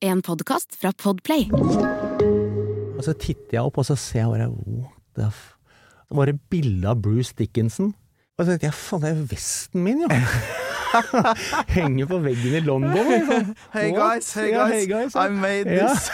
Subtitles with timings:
[0.00, 1.48] En podkast fra Podplay.
[2.96, 5.40] Og så titter jeg opp, og så ser jeg bare What the f...
[6.10, 7.92] Det var et bilde av Bruce Dickinson.
[8.38, 10.08] Og så tenkte jeg faen, det er vesten min, jo!
[11.76, 13.52] Henger på veggen i London, liksom.
[13.76, 15.92] Hey guys, hey Ja, guys, hey guys, I made Ja.
[15.92, 16.10] this.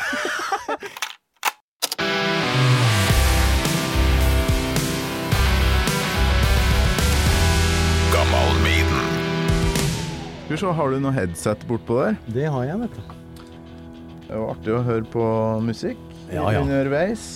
[10.46, 12.18] Skal vi se, har du noe headset bortpå der?
[12.30, 13.15] Det har jeg, vet du.
[14.26, 15.24] Det var artig å høre på
[15.62, 15.98] musikk
[16.32, 16.60] Ja, ja.
[16.64, 17.26] underveis.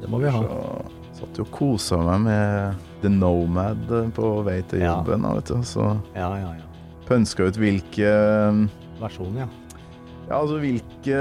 [0.00, 0.42] Det må vi ha.
[1.12, 5.22] Så satt jo og kosa meg med The Nomad på vei til jobben.
[5.26, 5.34] Ja.
[5.38, 5.56] Vet du.
[5.66, 6.68] Så Ja, ja, ja.
[7.08, 8.12] pønska ut hvilke
[9.02, 9.48] Versjoner, ja.
[10.28, 11.18] Ja, altså hvilke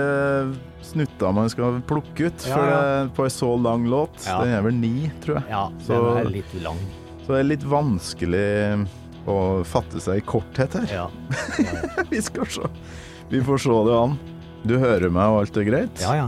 [0.85, 2.81] snutter man skal plukke ut Ja, for ja.
[2.81, 4.21] Det, på en så lang låt.
[4.27, 4.37] Ja.
[4.45, 5.49] Den er vel ni, tror jeg.
[5.49, 6.77] Ja, Så- er litt lang.
[7.25, 8.87] Så det er litt vanskelig
[9.29, 10.87] å fatte seg i korthet her.
[10.89, 11.07] Ja.
[12.09, 12.69] Vi skal se.
[13.29, 14.15] Vi får se det an.
[14.67, 16.01] Du hører meg, og alt er greit?
[16.03, 16.27] ja, ja.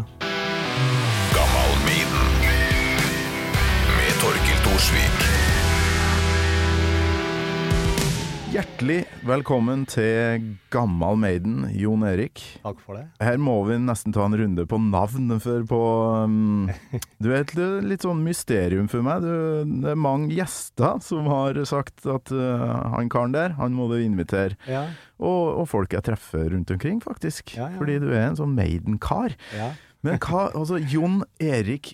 [8.84, 10.42] Hjertelig velkommen til
[10.74, 12.42] Gammal Maiden, Jon Erik.
[12.66, 13.06] Takk for det.
[13.24, 15.80] Her må vi nesten ta en runde på navn, for på
[16.28, 16.68] um,
[17.24, 17.54] Du er et
[17.88, 19.24] litt sånn mysterium for meg.
[19.24, 23.88] Du, det er mange gjester som har sagt at uh, han karen der, han må
[23.88, 24.60] du invitere.
[24.68, 27.56] Ja, Og, og folk jeg treffer rundt omkring, faktisk.
[27.56, 27.80] Ja, ja.
[27.80, 29.40] Fordi du er en sånn Maiden-kar.
[29.56, 29.72] ja.
[30.04, 31.94] Men hva Altså, Jon Erik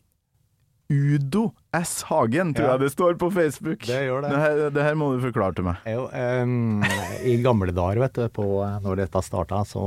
[0.90, 2.02] Udo S.
[2.10, 2.72] Hagen, tror Ja.
[2.74, 3.86] jeg det står på Facebook.
[3.86, 4.30] Det gjør det.
[4.34, 5.78] Det her, det her må du forklare til meg.
[5.86, 6.82] Jo, um,
[7.22, 8.46] I gamle dager, vet du, på,
[8.82, 9.84] når dette starta, så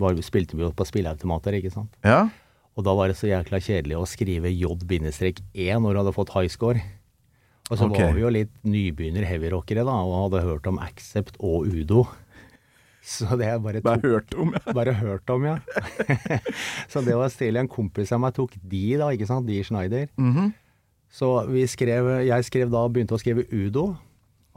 [0.00, 1.92] var, spilte vi jo på spilleautomater, ikke sant.
[2.02, 2.30] Ja?
[2.78, 6.48] Og da var det så jækla kjedelig å skrive J-E når du hadde fått high
[6.48, 6.80] score.
[7.68, 8.06] Og så okay.
[8.06, 12.06] var vi jo litt nybegynner heavyrockere da, og hadde hørt om Accept og Udo.
[13.04, 14.72] Så det jeg bare, Bare hørt om, ja.
[14.74, 15.58] bare hørt om, ja.
[16.92, 20.10] så det var stille en kompis av meg tok de da, ikke sant, de Schneider.
[20.18, 20.50] Mhm.
[21.08, 23.94] Så vi skrev, jeg skrev da, begynte å skrive Udo,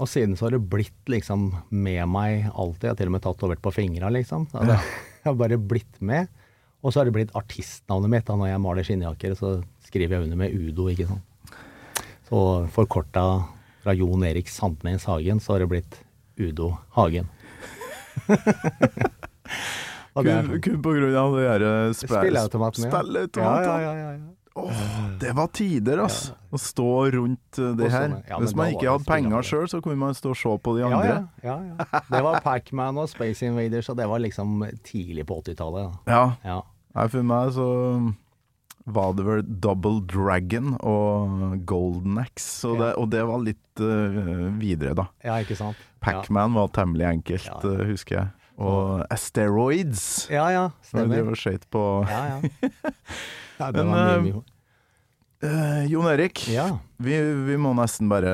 [0.02, 2.90] og siden så har det blitt liksom med meg alltid.
[2.90, 4.48] Jeg har til og med tatt over på fingra, liksom.
[4.52, 4.76] Så det
[5.28, 6.28] har bare blitt med.
[6.82, 8.26] Og så har det blitt artistnavnet mitt.
[8.28, 9.54] Da når jeg maler skinnjakker, så
[9.86, 11.54] skriver jeg under med Udo, ikke sant.
[12.28, 12.42] Så
[12.74, 13.26] forkorta
[13.84, 16.00] fra Jon Erik Sandnes Hagen, så har det blitt
[16.42, 17.30] Udo Hagen.
[20.12, 22.92] Det er Kun, kun på grunn av det derre eh, Spilleautomaten, ja.
[22.92, 23.70] Spilleautomaten.
[23.70, 26.34] Ja, ja, ja, ja, Oh, Åh, det var tider, altså!
[26.52, 28.18] Å stå rundt eh, det her.
[28.42, 31.14] Hvis man ikke hadde penger sjøl, så kunne man stå og se på de andre.
[31.40, 32.02] ja, ja, ja.
[32.10, 35.96] Det var Pac-Man og Space Invaders, og det var liksom tidlig på 80-tallet.
[36.12, 36.26] Ja.
[36.44, 36.60] Ja.
[37.08, 37.70] For meg så
[38.96, 42.78] var det vel Double Dragon og Golden Axe, ja.
[42.82, 45.08] det, og det var litt uh, videre, da.
[45.26, 45.80] ja, ikke sant?
[46.02, 47.60] Pac-Man var temmelig enkelt, Ja.
[47.70, 48.32] eh, husker jeg.
[48.62, 50.28] Og Asteroids.
[50.34, 51.16] Ja, ja, stemmer.
[51.16, 52.72] drev og skøyt på Ja, ja.
[53.62, 54.44] ja det var eh, mye, mye.
[55.42, 56.68] Uh, Jon Erik, Ja.
[57.02, 57.16] vi,
[57.48, 58.34] vi må nesten bare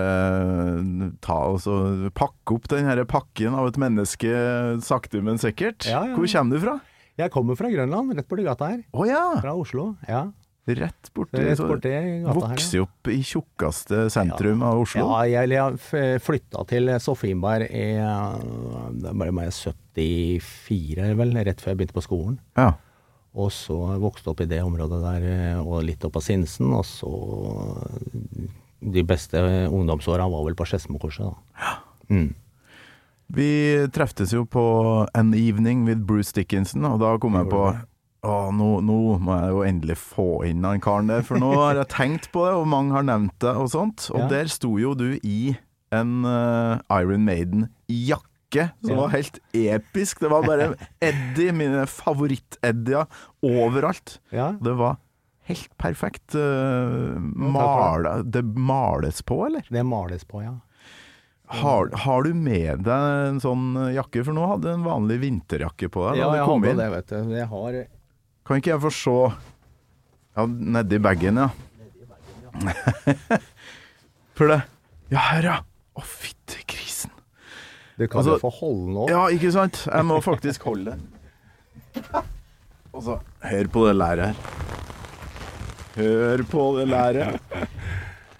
[1.23, 4.31] ta og pakke opp den her pakken av et menneske
[4.83, 5.87] sakte, men sikkert.
[5.87, 6.17] Ja, ja.
[6.17, 6.75] Hvor kommer du fra?
[7.17, 8.83] Jeg kommer fra Grønland, rett borti gata her.
[8.93, 9.23] Oh, ja!
[9.41, 9.95] Fra Oslo.
[10.05, 10.27] Ja,
[10.67, 12.25] Rett borti rett borti her.
[12.35, 15.05] Vokste opp i tjukkeste sentrum av Oslo.
[15.05, 17.85] Ja, jeg, jeg flytta til Sofienberg i
[18.97, 22.35] det ble meg 74, vel, rett før jeg begynte på skolen.
[22.59, 22.73] Ja.
[23.37, 26.73] Og så vokste jeg opp i det området der, eh, og litt opp av Sinsen.
[26.73, 27.11] Og så
[28.77, 29.39] De beste
[29.73, 31.71] ungdomsåra var vel på Skedsmokorset, da.
[32.13, 32.35] Mm.
[33.33, 33.49] Vi
[33.91, 34.63] treftes jo på
[35.17, 37.63] An Evening with Bruce Dickinson, og da kom jeg på
[38.25, 41.75] å, nå, nå må jeg jo endelig få inn han karen der, for nå har
[41.83, 44.09] jeg tenkt på det, og mange har nevnt det og sånt.
[44.13, 44.27] Og Ja.
[44.31, 45.55] der sto jo du i
[45.95, 49.01] en uh, Iron Maiden-jakke som Ja.
[49.03, 50.19] var helt episk.
[50.23, 50.73] Det var bare
[51.03, 53.05] Eddie, mine favoritt-Eddier,
[53.43, 54.17] overalt.
[54.31, 54.51] Ja.
[54.59, 54.97] Det var
[55.47, 56.35] helt perfekt.
[56.35, 59.67] Uh, male, det males på, eller?
[59.69, 60.55] Det males på, ja.
[61.47, 64.19] Har, har du med deg en sånn jakke?
[64.27, 66.17] For nå hadde du en vanlig vinterjakke på deg.
[66.19, 66.81] Ja, jeg har hadde inn.
[66.81, 67.35] det, vet du.
[67.37, 67.77] Jeg har
[68.47, 69.15] Kan ikke jeg få se
[70.37, 71.49] Ja, nedi bagen, ja.
[74.37, 74.61] For det
[75.11, 75.57] Ja, her, ja.
[75.97, 77.11] Å, fytti grisen.
[77.97, 79.05] Du kan Altså- jo få holde nå.
[79.09, 79.79] Ja, ikke sant?
[79.87, 82.11] Jeg må faktisk holde det.
[82.93, 83.15] Og så
[83.47, 84.35] Hør på det læret her.
[85.97, 87.39] Hør på det læret.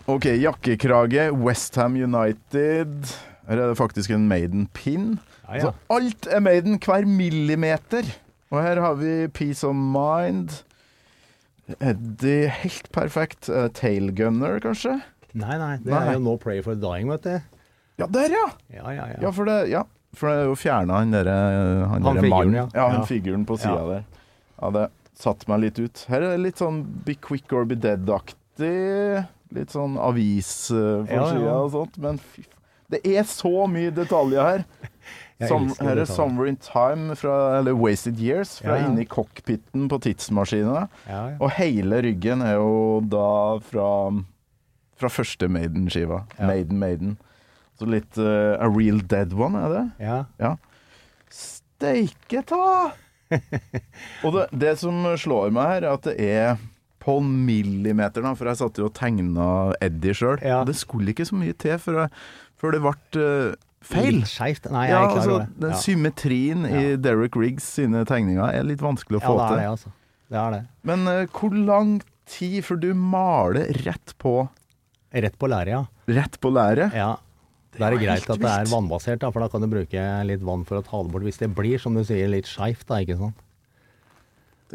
[0.08, 1.32] Ok, jakkekrage.
[1.34, 3.10] Westham United.
[3.48, 5.18] Her er det faktisk en Maiden-pin.
[5.48, 5.62] Ja, ja.
[5.62, 8.04] Så alt er Maiden, hver millimeter.
[8.52, 10.62] Og her har vi Peace of Mind.
[11.84, 13.50] Eddie, helt perfekt.
[13.52, 14.98] Uh, Tailgunner, kanskje?
[15.38, 16.04] Nei, nei, det Nei.
[16.08, 17.36] er jo No Pray for Dying, vet du.
[18.00, 18.46] Ja, der, ja!
[18.72, 19.18] Ja, ja, ja.
[19.28, 19.84] Ja, for det, ja.
[20.18, 21.34] For det er jo fjerna han derre
[21.92, 22.66] Han, Han der figuren, ja.
[22.74, 24.06] Ja, han figuren på sida der.
[24.62, 24.86] Ja, det
[25.18, 26.06] satte meg litt ut.
[26.10, 29.26] Her er det litt sånn Be Quick or Be Dead-aktig.
[29.58, 31.58] Litt sånn Ja, ja.
[31.60, 31.98] og sånt.
[32.02, 32.54] Men fy faen.
[32.88, 34.62] Det er så mye detaljer her.
[35.46, 40.00] Som, her er 'Summer in Time', fra, eller 'Wasted Years', fra Ja, inni cockpiten på
[40.02, 40.88] tidsmaskinene.
[41.06, 41.36] Ja, ja.
[41.40, 44.24] Og hele ryggen er jo da fra,
[44.98, 46.24] fra første Maiden-skiva.
[46.40, 47.18] Maiden Maiden.
[47.78, 49.92] Så litt uh, A Real Dead One, er det?
[50.00, 50.24] ja.
[50.40, 50.56] Ja.
[51.30, 52.92] Steike ta!
[54.26, 56.58] Og det, det som slår meg her, er at det er
[57.04, 60.40] på millimeter, da, for jeg satt jo og tegna Eddie sjøl.
[60.44, 60.64] Ja.
[60.68, 62.10] Det skulle ikke så mye til før, jeg,
[62.60, 64.20] før det ble eh, feil.
[64.22, 64.68] Litt skeivt.
[64.74, 65.70] Nei, jeg er er klar altså, over det.
[65.72, 65.80] Ja.
[65.84, 69.58] symmetrien i Derek Riggs sine tegninger er litt vanskelig å Ja, få det er til.
[69.58, 69.94] det, altså.
[70.28, 70.62] Det er det.
[70.84, 71.94] Men uh, hvor lang
[72.28, 74.38] tid før du maler rett på
[75.18, 75.86] Rett på læret, ja.
[76.12, 76.94] Rett på læret?
[76.94, 77.16] ja.
[77.78, 80.42] Da er det greit at det er vannbasert, da, for da kan du bruke litt
[80.42, 81.22] vann for å ta det bort.
[81.28, 83.38] Hvis det blir, som du sier, litt skeivt, da, ikke sant.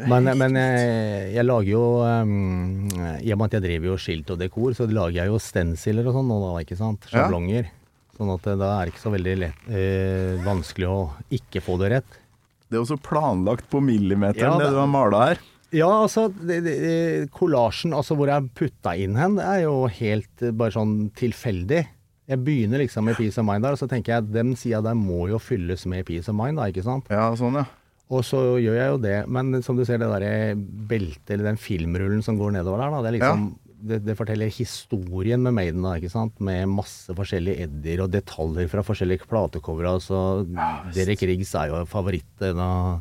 [0.08, 2.87] Men, men jeg, jeg lager jo um,
[3.20, 6.06] I og med at jeg driver jo skilt og dekor, så lager jeg jo stenciler
[6.08, 7.08] og sånn nå, da, ikke sant.
[7.12, 7.26] Ja.
[8.18, 10.98] Sånn at det, da er det ikke så veldig lett, eh, vanskelig å
[11.32, 12.18] ikke få det rett.
[12.68, 15.38] Det er også planlagt på millimeteren, Ja, det det- du har mala her.
[15.72, 20.42] Ja, altså, det- det- kollasjen, altså hvor jeg putta inn hen, det er jo helt
[20.42, 21.86] eh, bare sånn tilfeldig.
[22.28, 24.82] Jeg begynner liksom med Peace of Mind der, og så tenker jeg at den sida
[24.82, 27.04] der må jo fylles med Peace of Mind, da, ikke sant.
[27.10, 27.64] Ja, sånn, ja.
[28.10, 31.56] Og så gjør jeg jo det, men som du ser det derre beltet, eller den
[31.56, 35.84] filmrullen som går nedover der, da, det er liksom det, det forteller historien med Maiden,
[35.84, 36.37] da, ikke sant.
[36.44, 39.96] Med masse forskjellige eddier og detaljer fra forskjellige platecovere.
[39.99, 40.44] Altså,
[40.94, 43.00] Derek Riggs er jo favoritten av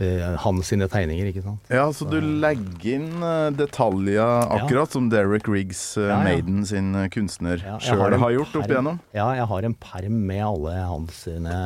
[0.00, 1.70] eh, hans sine tegninger, ikke sant.
[1.72, 6.24] Ja, så du legger inn eh, detaljer akkurat som Derek Riggs, eh, Ja, ja.
[6.26, 9.00] Maiden sin kunstner, Ja, sjøl har har, gjort opp igjennom.
[9.14, 11.56] Ja, jeg har en perm med alle hans sine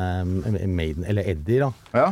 [0.69, 1.73] Maiden, eller Eddie, da.
[1.97, 2.07] Ja.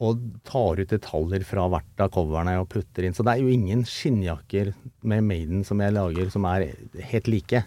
[0.00, 3.16] Og tar ut detaljer fra hvert av coverne og putter inn.
[3.16, 4.72] Så det er jo ingen skinnjakker
[5.04, 6.70] med Maiden som jeg lager som er
[7.10, 7.64] helt like.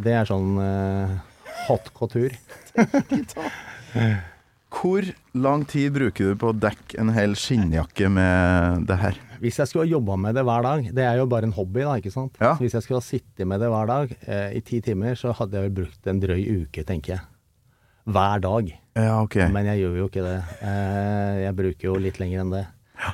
[0.00, 1.18] Det er sånn uh,
[1.66, 2.32] hot couture.
[4.76, 5.06] Hvor
[5.36, 9.20] lang tid bruker du på å dekke en hel skinnjakke med det her?
[9.40, 11.84] Hvis jeg skulle ha jobba med det hver dag, det er jo bare en hobby,
[11.84, 12.36] da, ikke sant.
[12.40, 12.54] Ja.
[12.56, 15.32] Så hvis jeg skulle ha sittet med det hver dag eh, i ti timer, så
[15.36, 17.24] hadde jeg vel brukt en drøy uke, tenker jeg.
[18.06, 18.68] Hver dag.
[18.96, 19.36] Ja, ok.
[19.52, 20.36] Men jeg gjør jo ikke det.
[20.62, 22.64] Eh, Jeg bruker jo litt lenger enn det.
[23.02, 23.12] Ja.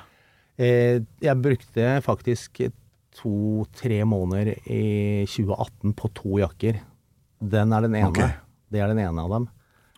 [1.29, 2.61] Jeg brukte faktisk
[3.17, 6.79] to-tre måneder i 2018 på to jakker.
[7.43, 8.11] Den er den ene.
[8.13, 8.31] Okay.
[8.73, 9.49] Det er den ene av dem.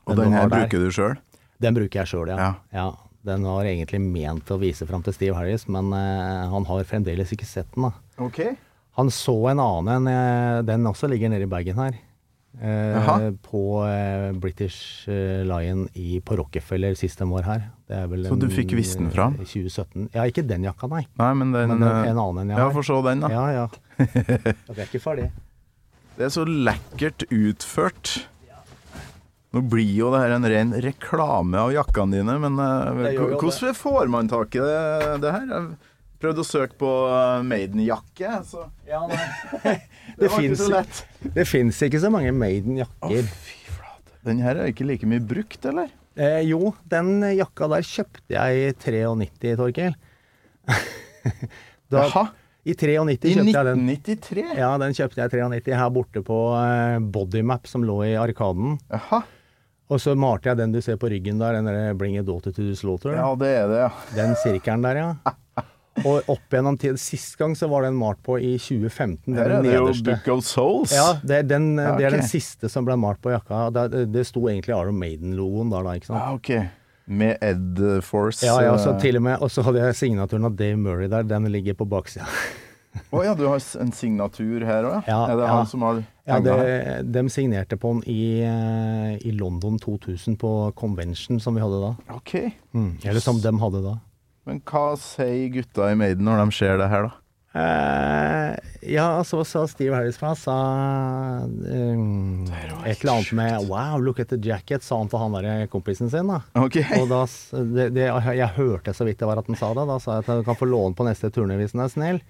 [0.06, 1.16] Og den her bruker du sjøl?
[1.62, 2.54] Den bruker jeg sjøl, ja.
[2.74, 2.86] Ja.
[3.24, 7.30] Den var egentlig ment å vise fram til Steve Harris, men eh, han har fremdeles
[7.32, 7.86] ikke sett den.
[7.88, 7.92] da.
[8.26, 8.40] Ok.
[8.98, 11.96] Han så en annen, eh, den også ligger nede i bagen her.
[12.62, 17.64] Eh, på eh, British eh, Lion i, på Rockefeller sist den var her.
[17.90, 19.38] Er Så du en, fikk vist den fra fram?
[19.42, 20.10] 2017.
[20.14, 21.02] Ja, ikke den jakka, nei.
[21.18, 22.68] Nei, men den Men en, eh, en annen enn jeg har.
[22.68, 23.32] Ja, for få se den, da.
[23.32, 23.66] Ja, ja.
[24.68, 25.26] Ja, er ikke ferdig.
[26.14, 28.14] Det er så lekkert utført.
[29.54, 34.10] Nå blir jo det her en ren reklame av jakkene dine, men eh, hvordan får
[34.10, 35.66] man tak i det, det her?
[36.22, 39.18] Prøvde å søke på eh, Maiden-jakke, så Ja, nei.
[39.64, 39.74] det
[40.20, 41.02] Det var ikke så lett.
[41.34, 43.28] det fins ikke så mange Maiden-jakker.
[43.44, 44.14] fy flate.
[44.24, 45.90] Den her er ikke like mye brukt, eller?
[46.14, 49.96] Eh, jo, den jakka der kjøpte jeg i 93, Torkel.
[51.92, 52.22] Da, Jaha.
[52.64, 53.82] I 93 I kjøpte jeg den.
[53.92, 54.44] 1993?
[54.56, 58.78] Ja, den kjøpte jeg i 93 her borte på eh, Bodymap som lå i Arkaden.
[58.92, 59.20] Jaha.
[59.92, 62.54] Og så malte jeg den du ser på ryggen der, den der Bring a daughter
[62.56, 63.12] to slaughter.
[63.18, 63.90] Ja, det er det, ja.
[64.16, 65.10] Den sirkelen der, ja.
[66.02, 69.28] Og opp gjennom tid Sist gang så var den malt på i 2015.
[69.28, 70.10] Det er er den det jo nederste.
[70.10, 70.94] Book of Souls.
[70.94, 73.68] Ja, det er, den, Ja, det er den siste som ble malt på jakka.
[73.74, 76.20] Det, det sto egentlig Iron Maiden-logoen der, da, ikke sant.
[76.20, 76.50] Ah, ok.
[77.06, 78.42] Med Ed Force.
[78.46, 81.10] Ja, ja, så eh, til og med Og så hadde jeg signaturen av Dave Murray
[81.12, 81.26] der.
[81.28, 82.26] Den ligger på baksida.
[83.14, 85.50] Å ja, du har en signatur her òg, Ja, Er det ja.
[85.50, 85.96] han som har
[86.28, 86.54] Ja, det,
[87.12, 91.90] de signerte på den i, eh, i London 2000 på convention som vi hadde da.
[92.14, 92.36] Ok.
[92.72, 92.92] Mm.
[93.02, 93.96] Eller som de hadde da.
[94.44, 97.20] Men hva sier gutta i Maiden når de ser det her, da?
[97.54, 98.50] Uh,
[98.82, 100.54] ja, så sa Steve Harris fra sa
[101.46, 102.42] um,
[102.82, 106.10] et eller annet med 'Wow, look at the jacket', sa han til han der kompisen
[106.10, 106.26] sin.
[106.26, 106.40] da.
[106.58, 106.80] Ok.
[106.98, 107.20] Og da,
[107.76, 109.86] det, det, jeg hørte så vidt det var at han sa det.
[109.86, 112.20] Da sa jeg at han kan få låne på neste turné hvis han er snill.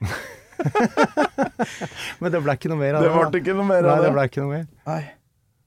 [2.20, 3.20] Men det ble ikke noe mer av Det det.
[3.30, 4.12] ble ikke noe mer av det Nei, det.
[4.16, 4.66] ble ikke noe mer.
[4.90, 5.00] Nei.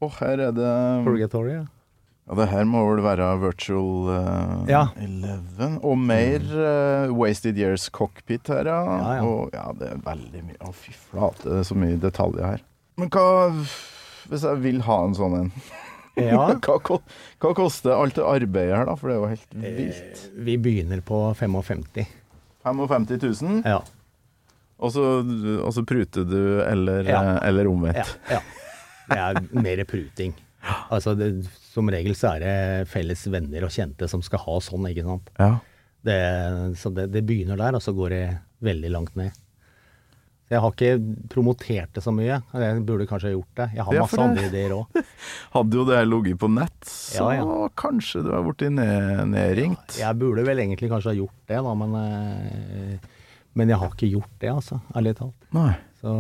[0.04, 0.74] Å, her er det
[1.08, 1.64] Purgatory, ja.
[2.24, 4.86] Ja, det her må vel være Virtual uh, Ja.
[4.96, 5.80] 11.
[5.84, 8.78] Og mer uh, Wasted Years Cockpit her, ja.
[8.88, 9.24] Ja, ja.
[9.28, 12.64] Og ja, det er veldig mye Å, fy flate, det er så mye detaljer her.
[13.02, 13.26] Men hva
[14.32, 15.52] Hvis jeg vil ha en sånn en?
[16.16, 16.46] Ja.
[16.64, 16.78] Hva,
[17.42, 18.94] hva koster alt det arbeidet her, da?
[18.96, 20.20] For det er jo helt vilt.
[20.46, 21.82] Vi begynner på 55.
[22.64, 23.08] 55
[23.42, 23.80] 000, Ja.
[24.78, 25.04] og så,
[25.58, 27.98] og så pruter du, eller, eh, eller omvendt.
[28.30, 28.44] ja, ja.
[29.10, 30.38] Det er mer pruting.
[30.64, 31.30] Altså, det,
[31.74, 35.32] som regel så er det felles venner og kjente som skal ha sånn, ikke sant.
[35.40, 35.54] Ja.
[36.04, 36.20] Det,
[36.80, 38.26] så det, det begynner der, og så går det
[38.64, 39.36] veldig langt ned.
[40.52, 42.36] Jeg har ikke promotert det så mye.
[42.62, 43.68] Jeg burde kanskje gjort det.
[43.74, 45.00] Jeg har masse ja, andre ideer òg.
[45.56, 47.70] Hadde jo det ligget på nett, så Ja, ja.
[47.80, 49.98] kanskje du har blitt ned, nedringt.
[49.98, 53.24] Jeg burde vel egentlig kanskje ha gjort det, da, men, eh,
[53.58, 54.80] men jeg har ikke gjort det, altså.
[54.94, 55.50] Ærlig talt.
[55.56, 55.72] Nei.
[56.04, 56.14] Så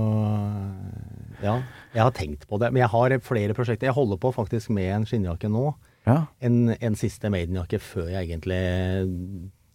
[1.43, 1.57] ja,
[1.93, 2.71] jeg har tenkt på det.
[2.73, 3.89] Men jeg har flere prosjekter.
[3.89, 5.67] Jeg holder på faktisk med en skinnjakke nå.
[6.07, 6.25] Ja.
[6.43, 8.59] En, en siste Maiden-jakke før jeg egentlig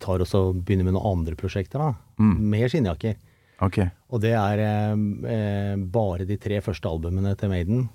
[0.02, 1.94] tar og så begynner med noen andre prosjekter, da.
[2.22, 3.16] Med skinnjakker.
[3.64, 3.88] Okay.
[4.14, 5.00] Og det er eh,
[5.34, 7.88] eh, bare de tre første albumene til Maiden.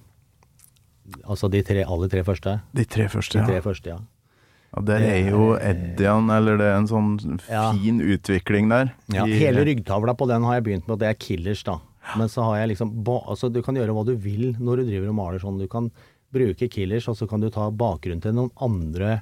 [1.23, 2.57] Altså de tre, alle tre første.
[2.75, 3.63] De tre første, De tre ja.
[3.63, 4.01] første, ja.
[4.73, 4.83] ja.
[4.89, 7.69] Der er jo Eddian, eller det er en sånn Ja.
[7.71, 8.93] fin utvikling der.
[9.13, 11.79] Ja, hele ryggtavla på den har jeg begynt med, og det er Killers, da.
[12.19, 15.09] Men så har jeg liksom Altså, du kan gjøre hva du vil når du driver
[15.13, 15.59] og maler sånn.
[15.61, 15.91] Du kan
[16.33, 19.21] bruke Killers, og så kan du ta bakgrunnen til noen andre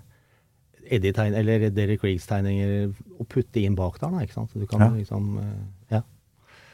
[0.92, 4.52] Eddie-tegn, eller Derek Riggs-tegninger, og putte inn bak der, da, ikke sant.
[4.52, 4.90] Så du kan Ja.
[4.96, 6.02] liksom eh, Ja.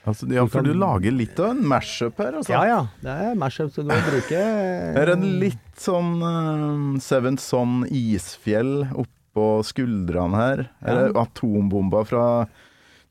[0.08, 2.50] Altså, ja, for Du lager litt av en mashup her, altså.
[2.54, 7.00] Ja ja, det er mashup, som du må bruke Det er en litt sånn uh,
[7.04, 10.70] Seventh Son isfjell oppå skuldrene her.
[10.82, 10.94] Ja.
[11.10, 12.48] er atombomba fra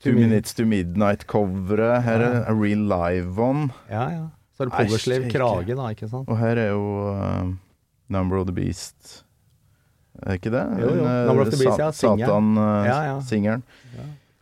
[0.03, 2.03] Two Minutes to Midnight-coveret.
[2.05, 3.69] Her er A Real Live One.
[3.89, 4.25] Ja ja.
[4.57, 6.29] Så er det Powerslev krage, da, ikke sant.
[6.29, 7.49] Og her er jo uh,
[8.09, 9.23] Number of the Beast.
[10.21, 10.63] Er det ikke det?
[10.81, 11.03] Jo, jo.
[11.03, 12.55] Uh, Number of the Beast, ja, singeren.
[12.57, 13.19] Ja, ja.
[13.19, 13.65] Satan-singeren.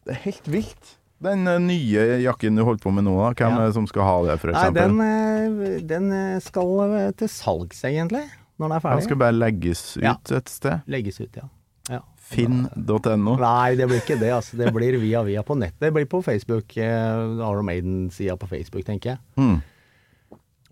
[0.05, 0.93] Det er helt vilt.
[1.25, 3.31] Den uh, nye jakken du holdt på med nå, da.
[3.39, 3.71] hvem Ja.
[3.75, 8.23] som skal ha det, for Nei, den, eh, den eh, skal eh, til salgs, egentlig,
[8.59, 8.99] når den er ferdig.
[9.01, 10.15] Den skal bare legges ut Ja.
[10.37, 10.81] et sted.
[10.87, 11.47] Legges ut, ja.
[12.25, 13.35] Finn.no.
[13.37, 14.31] Nei, det blir ikke det.
[14.33, 14.57] altså.
[14.57, 15.75] Det blir via via på nett.
[15.79, 16.75] Det blir på Facebook.
[16.77, 19.19] Eh, Iron Maiden-sida på Facebook, tenker jeg.
[19.37, 19.59] Mm.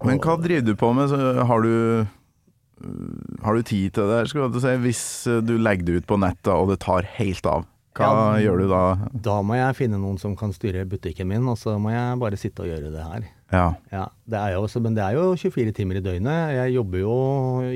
[0.03, 1.11] Men hva driver du på med?
[1.13, 1.69] Så har du
[2.03, 2.07] øh,
[3.43, 4.23] har du tid til det?
[4.31, 5.03] Skal du si, hvis
[5.45, 8.41] du legger det ut på nettet og det tar helt av, hva Ja.
[8.41, 8.81] gjør du da?
[9.13, 12.39] Da må jeg finne noen som kan styre butikken min, og så må jeg bare
[12.41, 13.27] sitte og gjøre det her.
[13.53, 13.67] Ja.
[13.93, 16.55] Ja, det er jo, Men det er jo 24 timer i døgnet.
[16.57, 17.13] Jeg jobber jo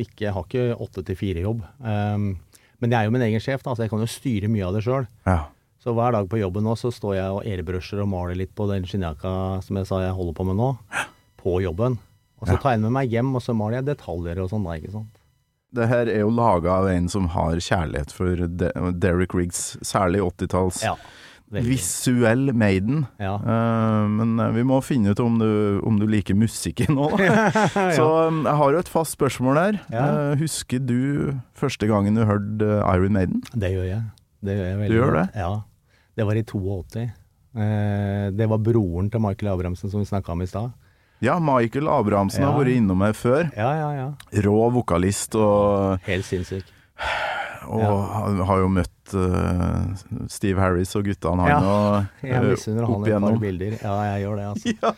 [0.01, 1.61] ikke, jeg har ikke 8 til 4-jobb.
[1.85, 2.39] Um,
[2.81, 4.75] men jeg er jo min egen sjef, da, så jeg kan jo styre mye av
[4.77, 5.07] det sjøl.
[5.29, 5.45] ja.
[5.87, 8.65] Så hver dag på jobben nå så står jeg og airbrusher og maler litt på
[8.67, 9.29] den skinnjakka
[9.63, 10.65] som jeg sa jeg holder på med nå,
[11.39, 11.95] på jobben.
[12.41, 14.65] Og så tar jeg den med meg hjem, og så maler jeg detaljer og sånn
[14.67, 15.13] da, ikke sant.
[15.77, 20.25] Det her er jo laga av en som har kjærlighet for De Derek Riggs, særlig
[20.25, 20.81] 80-talls.
[20.83, 20.97] Ja.
[21.53, 21.69] Veldig.
[21.69, 23.05] Visuell Maiden.
[23.21, 23.35] Ja.
[23.41, 25.49] Uh, men eh, vi må finne ut om du,
[25.87, 27.51] om du liker musikken nå, da.
[27.97, 29.79] Så um, jeg har jo et fast spørsmål her.
[29.93, 30.07] Ja.
[30.07, 33.45] Uh, husker du første gangen du hørte Iron Maiden?
[33.53, 34.03] Det gjør jeg.
[34.45, 35.27] Det gjør jeg veldig Du gjør det?
[35.35, 35.53] Ja.
[36.17, 37.07] Det var i 82.
[37.57, 40.75] Uh, det var broren til Michael Abrahamsen som vi snakka om i stad.
[41.23, 43.47] Ja, Michael Abrahamsen har vært innom her før.
[43.57, 44.41] Ja, ja, ja.
[44.45, 46.67] Rå vokalist, og, Helt sinnssyk.
[47.67, 48.45] Og Ja.
[48.49, 49.93] har jo møtt uh,
[50.27, 52.07] Steve Harris og guttene, han Ja, nå.
[52.31, 53.77] Jeg misunner han et par bilder.
[53.79, 54.73] Ja, jeg gjør det, altså.
[54.83, 54.91] Ja,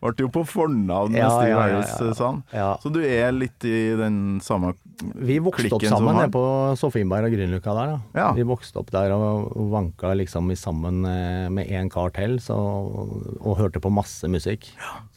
[0.00, 2.14] han ble jo på fornavn med Ja, Steve ja, ja, Harris, ja.
[2.16, 2.42] sa han.
[2.54, 2.68] Ja.
[2.82, 4.72] Så du er litt i den samme
[5.20, 6.22] Vi vokste opp sammen han.
[6.24, 6.44] nede på
[6.80, 7.92] Sofienberg og Grünerløkka der.
[7.92, 7.98] Da.
[8.22, 8.28] Ja.
[8.38, 12.56] Vi vokste opp der og vanka liksom i sammen eh, med en kar til så,
[12.56, 14.70] og hørte på masse musikk.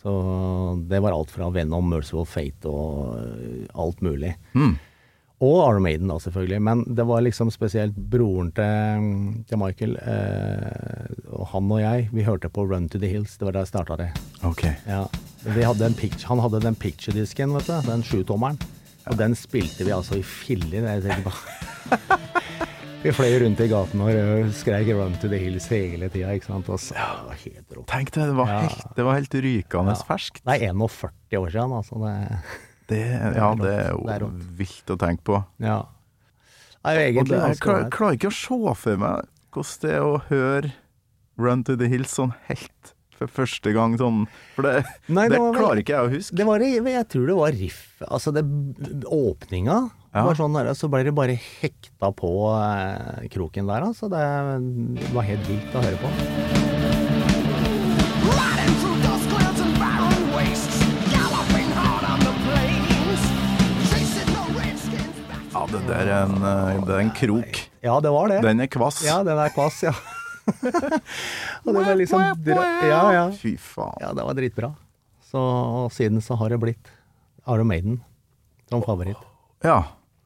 [0.03, 0.12] Så
[0.91, 4.33] det var alt fra Venom, Merciful Fate og eh, alt mulig.
[4.53, 4.75] Mm.
[5.41, 6.58] Og Arm Maiden, da, selvfølgelig.
[6.62, 9.05] Men det var liksom spesielt broren til,
[9.48, 9.93] til Michael.
[10.03, 13.38] Eh, og han og jeg, vi hørte på Run to the Hills.
[13.39, 14.10] Det var da jeg starta det.
[14.43, 14.65] Ok.
[14.88, 15.05] Ja.
[15.46, 17.77] Vi hadde en picture, han hadde den picture-disken, vet du.
[17.88, 18.60] Den sjutommeren.
[19.08, 20.84] Og den spilte vi altså i filler.
[20.91, 21.34] Jeg tenker på.
[23.00, 26.67] Vi fløy rundt i gaten og skreik 'Run to the Hills' hele tida, ikke sant.
[26.67, 27.86] Og så, det var helt rått.
[27.88, 30.03] Tenk det, det var helt, det var helt rykende Ja.
[30.10, 30.41] ferskt.
[30.43, 31.96] Det er 41 år siden, altså.
[32.03, 33.00] Det, Det,
[33.38, 34.29] ja, det er jo
[34.60, 35.41] vilt å tenke på.
[35.63, 35.79] ja.
[36.89, 40.13] Egentlig det, jeg ganske klar, klarer ikke å se for meg hvordan det er å
[40.29, 40.69] høre
[41.39, 44.22] Run to the Hills sånn helt for første gang sånn
[44.55, 46.38] For det, Nei, det, det var klarer ikke jeg å huske.
[46.39, 48.46] Det var, jeg tror det var riff Altså, det,
[49.12, 49.77] åpninga
[50.15, 50.24] Ja.
[50.24, 54.08] var sånn der, så ble det bare hekta på eh, kroken der, altså.
[54.10, 54.24] Det
[55.13, 56.68] var helt vilt å høre på.
[65.69, 67.59] Det der er en, eh, det er en krok.
[67.85, 68.39] Ja, det var det.
[68.45, 69.03] Den er kvass.
[69.05, 69.93] Ja, den er kvass, ja.
[71.63, 73.25] og det var liksom Ja, ja.
[73.38, 73.99] Fy faen.
[74.01, 74.71] Ja, det var dritbra.
[75.29, 76.89] Så og siden så har det blitt
[77.45, 77.99] Iron Maiden
[78.69, 79.21] som favoritt.
[79.65, 79.83] Ja.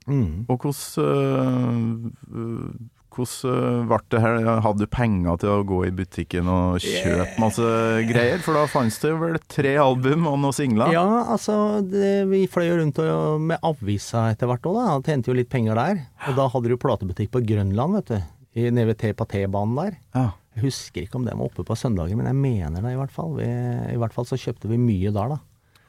[0.08, 0.46] Mm.
[0.52, 2.72] Og hvordan øh,
[3.16, 4.38] hvordan øh, ble det her?
[4.66, 7.68] Hadde du penger til å gå i butikken og kjøpe masse
[8.10, 8.42] greier?
[8.46, 10.92] For da fantes det vel tre album og noen singler?
[10.96, 11.06] Ja,
[11.36, 11.56] altså
[11.86, 15.00] det, vi fløy jo rundt og, med avisa etter hvert òg, da.
[15.08, 16.04] Tjente jo litt penger der.
[16.30, 18.18] Og da hadde du platebutikk på Grønland, vet du.
[18.54, 19.96] I, nede ved T- på T-banen der.
[20.14, 20.28] Ja.
[20.54, 23.14] Jeg husker ikke om den var oppe på søndager, men jeg mener det i hvert
[23.16, 23.32] fall.
[23.40, 23.48] Vi,
[23.96, 25.40] I hvert fall så kjøpte vi mye der, da.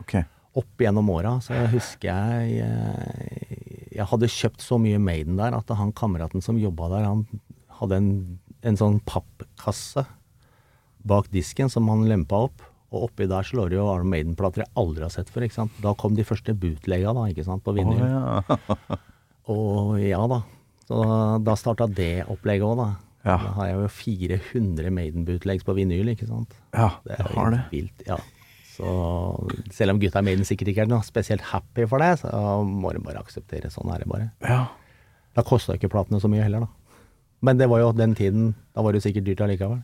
[0.00, 0.24] Okay.
[0.56, 1.34] Opp gjennom åra.
[1.44, 6.42] Så jeg husker jeg, jeg Jeg hadde kjøpt så mye Maiden der at han kameraten
[6.44, 7.24] som jobba der, han
[7.80, 8.08] hadde en,
[8.66, 10.04] en sånn pappkasse
[11.04, 12.64] bak disken som han lempa opp.
[12.94, 15.46] Og oppi der slår det jo Arne Maiden-plater jeg aldri har sett før.
[15.46, 15.78] ikke sant?
[15.82, 17.98] Da kom de første bootlega da, ikke sant, på vinyl.
[17.98, 18.12] vinyl.
[18.14, 18.98] ja.
[19.54, 20.38] Og ja da.
[20.86, 21.00] Så
[21.44, 22.86] da starta det opplegget òg, da.
[23.24, 23.36] Ja.
[23.40, 26.54] Da har jeg jo 400 Maiden-bootlegs på vinyl, ikke sant.
[26.76, 27.60] ja, Det er har det.
[27.72, 28.18] vilt, ja.
[28.74, 28.84] Så
[29.74, 32.30] selv om gutta i Maiden sikkert ikke er noe spesielt happy for det, så
[32.66, 33.70] må de bare akseptere.
[33.70, 34.30] Sånn er det bare.
[34.42, 34.64] Ja.
[35.34, 37.00] Da kosta ikke platene så mye heller, da.
[37.44, 38.54] Men det var jo den tiden.
[38.74, 39.82] Da var det jo sikkert dyrt allikevel.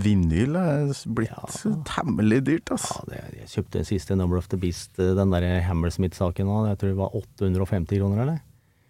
[0.00, 1.44] Vinyl er blitt Ja.
[1.84, 2.86] temmelig dyrt, ass.
[2.88, 6.66] Ja, det, jeg kjøpte den siste Number of the Beast, eh, den der Hammersmith-saken nå.
[6.70, 8.40] Jeg tror det var 850 kroner, eller?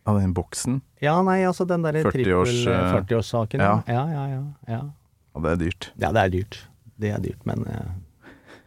[0.06, 0.82] Av den boksen.
[1.02, 3.58] Ja, nei, altså den derre 40 års, trippel eh, 40-årssaken.
[3.58, 3.82] ja.
[3.88, 4.06] Ja.
[4.06, 4.80] ja, ja, ja, ja.
[5.34, 5.90] Ja, det er dyrt.
[5.98, 6.60] Ja, det er dyrt.
[7.00, 7.90] Det er dyrt, men eh,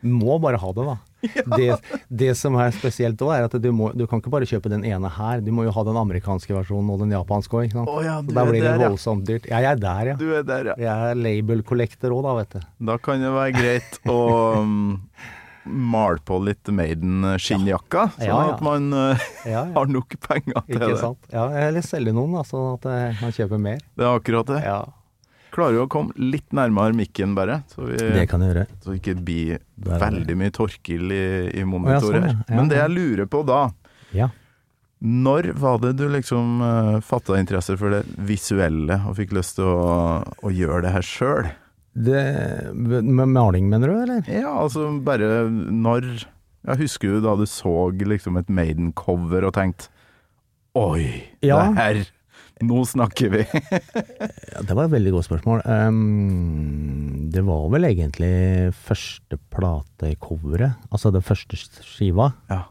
[0.09, 0.97] må bare ha det, da.
[1.57, 1.67] Det,
[2.13, 4.83] det som er spesielt òg, er at du, må, du kan ikke bare kjøpe den
[4.85, 5.41] ene her.
[5.43, 8.61] Du må jo ha den amerikanske versjonen og den japanske òg, Oh, ja, da blir
[8.61, 8.91] det der, ja.
[8.91, 9.47] voldsomt dyrt.
[9.49, 10.15] Ja, jeg er der, ja.
[10.21, 10.75] Du er der, ja.
[10.85, 12.67] Jeg er label collector òg, da, vet du.
[12.91, 14.19] Da kan det være greit å
[14.61, 14.77] um,
[15.67, 18.53] male på litt Maiden-skinnjakka, sånn Ja, ja.
[18.53, 19.63] at man uh, Ja, ja.
[19.79, 20.99] har nok penger til Ikke det.
[21.01, 21.19] sant.
[21.33, 22.87] Ja, eller selge noen, da, sånn at
[23.23, 23.81] man kjøper mer.
[23.97, 24.61] Det er akkurat det.
[24.69, 24.79] Ja,
[25.57, 28.65] Klarer jo å komme litt nærmere mikken, bare, så, vi, det kan jeg gjøre.
[28.83, 31.23] så det ikke blir veldig mye Torkil i,
[31.57, 32.35] i Å, ja, sånn, ja.
[32.53, 33.63] Men det jeg lurer på da,
[34.13, 34.27] Ja.
[35.01, 39.65] når var det du liksom uh, fatta interesse for det visuelle og fikk lyst til
[39.65, 41.49] å, å gjøre det her sjøl?
[41.97, 44.27] Med maling, mener du, eller?
[44.29, 46.05] Ja, altså bare når
[46.67, 49.89] Jeg husker jo da du så liksom et Maiden-cover og tenkte
[50.77, 51.63] Oi, Ja.
[51.71, 52.03] det her
[52.65, 53.43] Nå snakker vi.
[54.57, 55.59] Ja, det var et veldig godt spørsmål.
[55.69, 62.31] Um, det var vel egentlig første platecoveret, altså den første skiva.
[62.49, 62.63] Ja.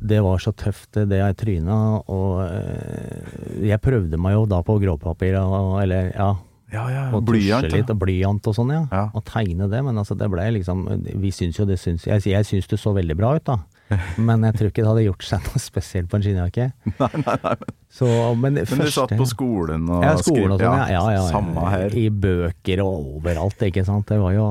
[0.00, 4.78] Det var så tøft, det jeg tryna, og eh, jeg prøvde meg jo da på
[4.80, 6.30] gråpapir, eller ja,
[6.72, 7.04] Ja, ja.
[7.16, 7.66] og Blyant.
[7.66, 8.84] tusje litt, og blyant og sånn, ja.
[8.92, 9.04] Ja.
[9.14, 10.84] Og tegne det, men altså det ble liksom
[11.18, 13.58] Vi syns jo det syns Jeg, jeg syns det så veldig bra ut, da.
[14.22, 16.66] Men jeg tror ikke det hadde gjort seg noe spesielt på en skinnjakke.
[17.00, 17.54] Nei, nei, nei.
[17.90, 18.06] Så,
[18.38, 21.00] men men du første satt på skolen og ja, skolen og sånn, ja.
[21.16, 21.24] Ja.
[21.26, 21.96] Samme her.
[21.98, 24.06] I bøker og overalt, ikke sant.
[24.06, 24.44] Det var jo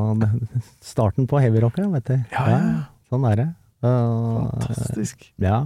[0.91, 2.17] starten på heavyrockere, vet du.
[2.35, 2.83] Ja, ja, ja.
[3.07, 3.47] Sånn er det.
[3.79, 5.29] Uh, Fantastisk.
[5.39, 5.61] ja.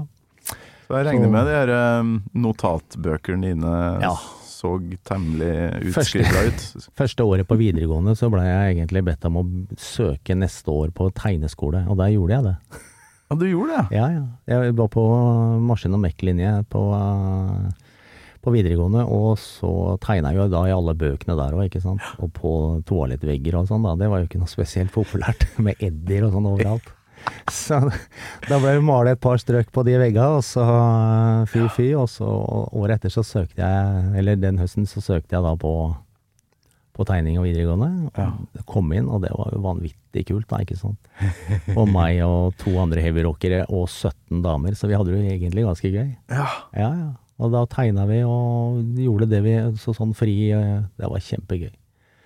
[0.86, 2.14] Så jeg regner Så- med de her um,
[2.46, 3.74] notatbøkene dine
[4.06, 4.14] Ja.
[4.64, 4.72] Så
[5.04, 6.64] temmelig Første- ut.
[7.00, 9.46] Første året på videregående så ble jeg egentlig bedt om å
[9.76, 12.58] søke neste år på tegneskole, og der gjorde jeg det.
[13.32, 13.96] Ja, du gjorde det?
[13.98, 14.24] Ja, ja.
[14.52, 15.04] Jeg var på
[15.66, 17.72] maskin- og mekk-linje på, uh,
[18.44, 22.04] på videregående, og så tegna jeg jo da i alle bøkene der òg, ikke sant.
[22.22, 22.52] Og på
[22.86, 23.96] toalettvegger og sånn, da.
[23.98, 26.92] Det var jo ikke noe spesielt populært med Edder og sånn overalt.
[27.64, 27.80] Så
[28.48, 31.90] da ble det malt et par strøk på de veggene, og så uh, fy fy,
[32.00, 32.28] og så
[32.72, 35.74] året etter så søkte jeg, eller den høsten så søkte jeg da på
[36.94, 38.12] på tegning og videregående.
[38.14, 38.28] Ja.
[38.60, 41.10] Og Kom inn, og det var jo vanvittig kult, da, ikke sant.
[41.74, 45.66] Og meg og to andre heavyrockere og 17 damer, så vi hadde det jo egentlig
[45.66, 46.12] ganske gøy.
[46.30, 46.48] Ja.
[46.78, 47.10] Ja, ja.
[47.42, 51.72] Og da tegna vi og gjorde det vi så sånn fri eh, Det var kjempegøy.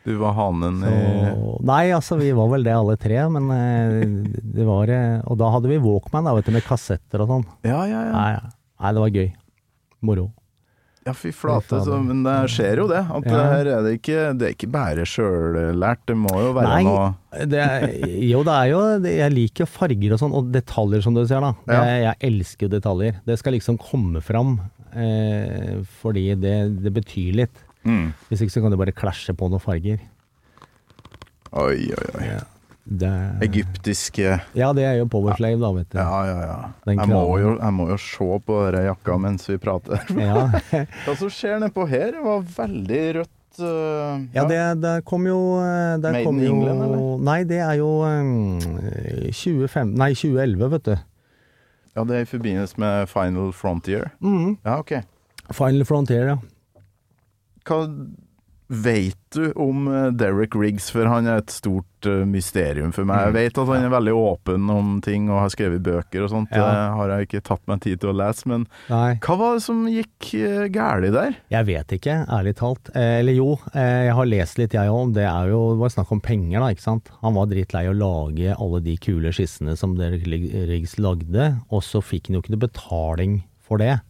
[0.07, 4.31] Du var hanen Så, i nei, altså vi var vel det alle tre, men eh,
[4.55, 7.45] det var eh, Og da hadde vi Walkman, da, vet du, med kassetter og sånn.
[7.67, 8.13] Ja, ja, ja.
[8.15, 9.31] Nei, nei, det var gøy.
[10.07, 10.29] Moro.
[11.07, 11.77] Ja, fy flate.
[11.85, 12.99] Så, men det skjer jo det.
[12.99, 13.43] At Ja.
[13.53, 16.01] her er det ikke Det er ikke bare sjøllært.
[16.09, 17.85] Det må jo være Nei, noe det er,
[18.27, 21.53] jo, det er jo Jeg liker farger og sånn, og detaljer, som du ser, da.
[21.69, 21.83] Ja.
[21.87, 23.21] Jeg, Jeg elsker jo detaljer.
[23.27, 24.57] Det skal liksom komme fram,
[24.95, 27.63] eh, fordi det, det betyr litt.
[27.83, 28.05] Mm.
[28.29, 29.99] Hvis ikke så kan du bare klasje på noen farger.
[31.51, 32.29] Oi, oi, oi.
[32.87, 33.09] Det,
[33.43, 35.97] Egyptiske ja, det er jo powerslave, da, vet du.
[35.99, 36.59] Ja, ja, ja.
[36.87, 40.05] Jeg må, jo, jeg må jo se på denne jakka mens vi prater.
[40.29, 40.45] Ja,
[41.03, 42.13] Hva som skjer nedpå her?
[42.15, 43.33] Det var veldig rødt.
[43.59, 47.05] uh, ja det, det kom jo eh, det Made kom in jo, England, eller?
[47.27, 48.59] Nei, det er jo um,
[49.35, 50.95] 25, nei, 2011, vet du.
[51.97, 54.11] Ja, det er i forbindelse med Final Frontier.
[54.21, 54.59] Mm.
[54.63, 54.99] Ja, ok.
[55.51, 56.39] Final Frontier, ja.
[57.67, 57.83] Hva
[58.67, 63.13] Vet du om eh, Derek Riggs, for han er et stort eh, mysterium for Mm.
[63.13, 63.21] meg.
[63.29, 66.51] Jeg vet at han er veldig åpen om ting og har skrevet bøker og sånt.
[66.51, 66.65] Ja.
[66.67, 69.13] Det har jeg ikke tatt meg tid til å lese, men Nei.
[69.23, 71.37] hva var det som gikk uh, galt der?
[71.49, 72.91] Jeg vet ikke, ærlig talt.
[72.93, 75.13] Eh, eller jo, eh, jeg har lest litt jeg òg.
[75.15, 77.07] Det er jo det var snakk om penger, da, ikke sant.
[77.23, 82.03] Han var drittlei å lage alle de kule skissene som Derek Riggs lagde, og så
[82.03, 84.01] fikk han jo ikke noe betaling for det.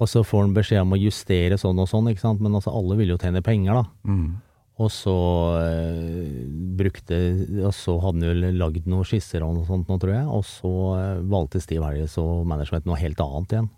[0.00, 2.40] Og så får han beskjed om å justere sånn og sånn, ikke sant.
[2.40, 3.84] Men altså, alle vil jo tjene penger, da.
[4.80, 5.14] Og så
[5.60, 6.38] eh,
[6.78, 7.16] brukte
[7.66, 10.24] Og så hadde han jo lagd noen skisser og noe sånt nå, tror jeg.
[10.24, 13.68] Og så eh, valgte Steve Harris og management noe helt annet igjen.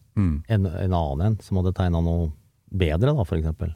[0.46, 2.30] En, en annen en som hadde tegna noe
[2.72, 3.74] bedre, da, for eksempel.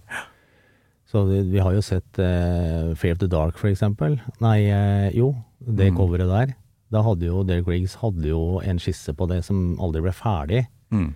[1.11, 4.19] Så vi, vi har jo sett uh, Fear of the Dark, for eksempel.
[4.43, 6.55] Nei, eh, jo, det coveret der.
[6.93, 10.65] Da hadde jo Derek Riggs hadde jo en skisse på det som aldri ble ferdig.
[10.95, 11.13] Mm.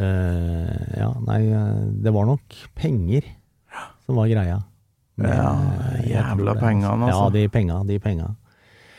[0.00, 3.26] Eh, ja, nei, eh, det var nok penger
[4.06, 4.62] som var greia.
[5.20, 5.50] Men, Ja,
[5.98, 7.26] eh, jævla pengene, altså.
[7.26, 8.30] Ja, de penga, de penga.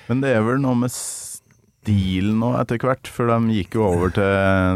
[0.07, 4.13] Men det er vel noe med stilen nå etter hvert, for de gikk jo over
[4.15, 4.23] til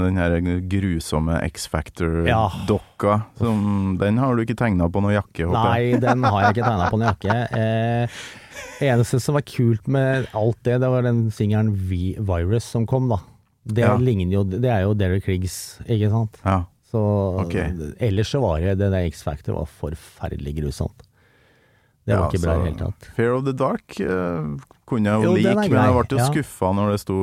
[0.07, 0.35] den her
[0.67, 3.21] grusomme X-Factor-dokka.
[3.37, 5.69] som Den har du ikke tegna på noe jakke, håper?
[5.69, 7.37] Nei, den har jeg ikke tegna på noe jakke.
[7.55, 8.07] Eh,
[8.89, 13.21] eneste som var kult med alt det, det var den singelen V-Virus som kom, da.
[13.67, 13.97] Det, Ja.
[13.99, 16.39] jo, det er jo Derek Riggs, ikke sant?
[16.45, 16.63] Ja.
[16.87, 17.01] Så
[17.43, 17.73] okay.
[17.99, 21.03] ellers så var det det der X-Factor var forferdelig grusomt.
[22.07, 23.07] Det var Ja, ikke bra i så det hele tatt.
[23.17, 24.55] Fear of the Dark uh,
[24.87, 27.17] kunne jeg jo, Jo, like, men jeg ble jo skuffa når det sto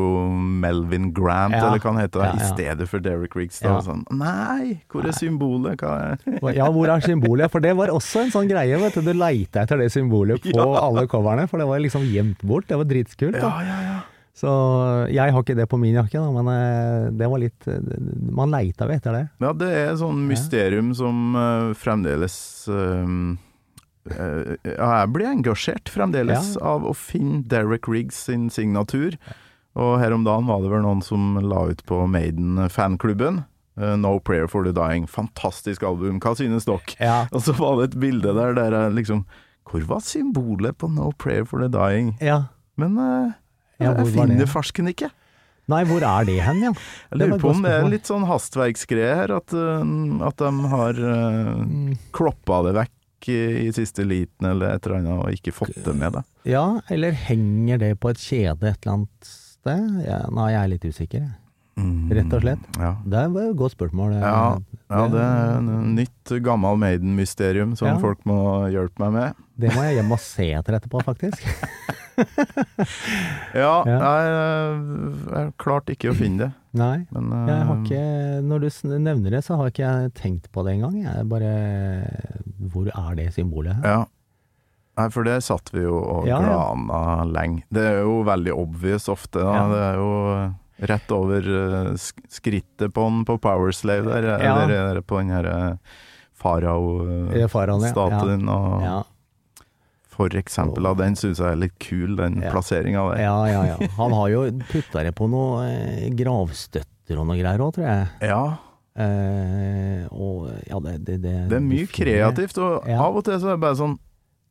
[0.61, 3.63] Melvin Grant, eller hva han heter, i stedet for Derek Riggs.
[3.65, 3.81] Da, Ja.
[3.87, 5.81] sånn, Nei, hvor er symbolet?
[5.81, 7.49] Hva er Ja, hvor er symbolet?
[7.51, 9.01] For det var også en sånn greie, vet du.
[9.01, 12.69] Du leita etter det symbolet på alle coverne, for det var liksom gjemt bort.
[12.69, 13.41] Det var dritskult.
[13.41, 13.49] Da.
[13.49, 14.01] Ja, ja, ja.
[14.35, 14.51] Så
[15.15, 17.79] jeg har ikke det på min jakke, da, men eh, det var litt eh,
[18.35, 19.25] Man leita jo etter det.
[19.45, 23.07] Ja, det er sånn mysterium som uh, fremdeles uh,
[24.11, 29.15] uh, Ja, jeg blir engasjert fremdeles av å finne Derek Riggs sin signatur.
[29.75, 33.45] Og her om dagen var det vel noen som la ut på Maiden-fanklubben.
[33.81, 35.07] eh, no Prayer for the Dying.
[35.07, 36.21] Fantastisk album.
[36.23, 36.95] Hva synes dere?
[37.01, 37.27] Ja.
[37.33, 39.25] Og så var det et bilde der der jeg liksom
[39.65, 42.17] Hvor var symbolet på No Prayer for the Dying?
[42.21, 42.45] ja.
[42.77, 43.33] Men eh,
[43.81, 45.11] Ja, jeg finner farsken ikke.
[45.73, 46.73] Nei, hvor er det hen, ja?
[47.11, 49.81] Jeg lurer på om det er litt sånn hastverksgreie her, at, uh,
[50.29, 51.95] at de har uh, Mm.
[52.13, 56.13] kloppa det vekk i, siste liten eller et eller annet, og ikke fått det med
[56.19, 56.23] det.
[56.53, 59.87] Ja, eller henger det på et kjede et eller annet sted?
[60.05, 61.33] Ja, jeg er litt usikker, jeg.
[61.77, 62.67] Rett og slett.
[62.79, 62.93] Ja.
[63.05, 64.13] Det var et godt spørsmål.
[64.21, 64.59] Ja,
[64.93, 67.97] ja, det er et nytt, gammel Maiden-mysterium som Ja.
[67.99, 68.39] folk må
[68.71, 69.41] hjelpe meg med.
[69.59, 71.43] Det må jeg hjem og se etter etterpå, faktisk.
[73.55, 73.99] Ja, Ja.
[75.35, 76.51] Jeg, klarte ikke å finne det.
[76.79, 77.07] Nei.
[77.15, 78.03] Men uh, Jeg har ikke,
[78.47, 78.69] når du
[79.03, 81.01] nevner det, så har ikke jeg tenkt på det engang.
[81.03, 81.51] Jeg bare
[82.71, 83.85] Hvor er det symbolet her?
[83.97, 84.05] Ja.
[84.95, 87.25] Nei, for det satt vi jo og Ja, ja.
[87.27, 87.65] lenge.
[87.75, 89.43] Det er jo veldig obvious ofte.
[89.43, 89.55] Da.
[89.59, 89.65] Ja.
[89.73, 90.11] Det er jo
[90.81, 91.91] rett over eh,
[92.29, 94.55] skrittet på den på Powerslave der, Ja.
[94.65, 95.79] eller er det på den her Er
[97.33, 97.47] det ja?
[97.49, 98.49] farao-statuen.
[98.49, 99.03] Og Ja,
[100.15, 102.51] For eksempel av den syns jeg er litt kul, den Ja.
[102.53, 103.23] plasseringa der.
[103.23, 103.89] ja, ja, ja.
[103.97, 108.07] Han har jo putta det på noen eh, gravstøtter og noe greier òg, tror jeg.
[108.23, 108.57] Ja,
[108.97, 113.01] Eh, og ja, det, det, det det er mye kreativt, og Ja.
[113.03, 113.97] av og til så er det bare sånn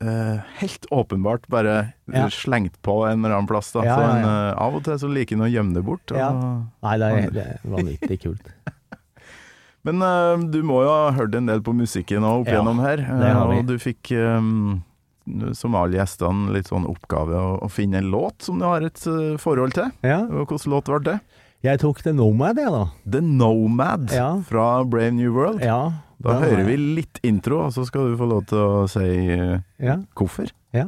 [0.04, 2.28] eh, helt åpenbart bare Ja.
[2.30, 3.72] slengt på en eller annen plass.
[3.72, 3.84] Da.
[3.88, 6.12] Ja, så ja, en, eh, av og til så liker han å gjemme det bort.
[6.12, 6.68] Og.
[6.84, 8.54] Nei, det er, det er vanvittig kult.
[9.84, 13.02] Men uh, du må jo ha hørt en del på musikken opp igjennom her.
[13.04, 13.32] vi.
[13.60, 14.78] Og du fikk, um,
[15.56, 19.04] som alle gjestene, litt sånn oppgave å, å finne en låt som du har et
[19.08, 19.92] eh, forhold til.
[20.04, 21.18] Ja, Og Hvilken låt ble det?
[21.64, 22.86] jeg tok The Nomad, jeg, da.
[23.08, 24.30] The Nomad Ja.
[24.48, 25.62] fra Brave New World.
[25.64, 25.92] Ja,
[26.24, 29.04] Da ja, hører vi litt intro, og så skal du få lov til å si
[29.36, 30.48] eh, Ja, hvorfor.
[30.76, 30.88] ja.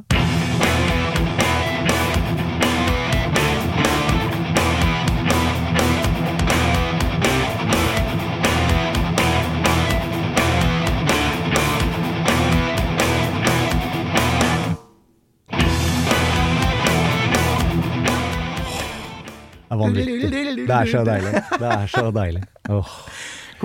[19.67, 20.67] Det er vanvittig.
[20.67, 21.31] Det er så deilig.
[21.59, 22.43] Det er så deilig.
[22.69, 22.91] Åh.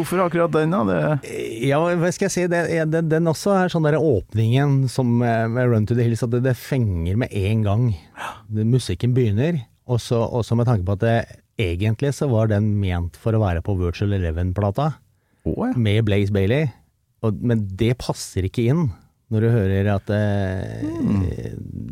[0.01, 0.81] Hvorfor akkurat den, da?
[0.89, 1.35] Det,
[1.69, 5.45] Ja, hva skal jeg si, det, den, den også er sånn der åpningen som eh,
[5.53, 7.85] med Run to the Hills, at det, det fenger med en gang.
[8.49, 11.19] Det, musikken begynner, og så med tanke på at det,
[11.61, 14.93] egentlig så var den ment for å være på Virtual Eleven-plata,
[15.45, 15.75] oh, ja.
[15.77, 16.71] med Blaze Bailey,
[17.21, 18.89] og, men det passer ikke inn
[19.31, 20.81] når du hører at eh,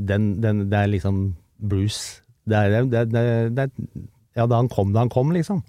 [0.09, 1.21] den, den, det er liksom
[1.59, 3.27] Bruce det er, det, det, det,
[3.59, 4.07] det,
[4.39, 5.61] Ja, da han kom, da han kom, liksom.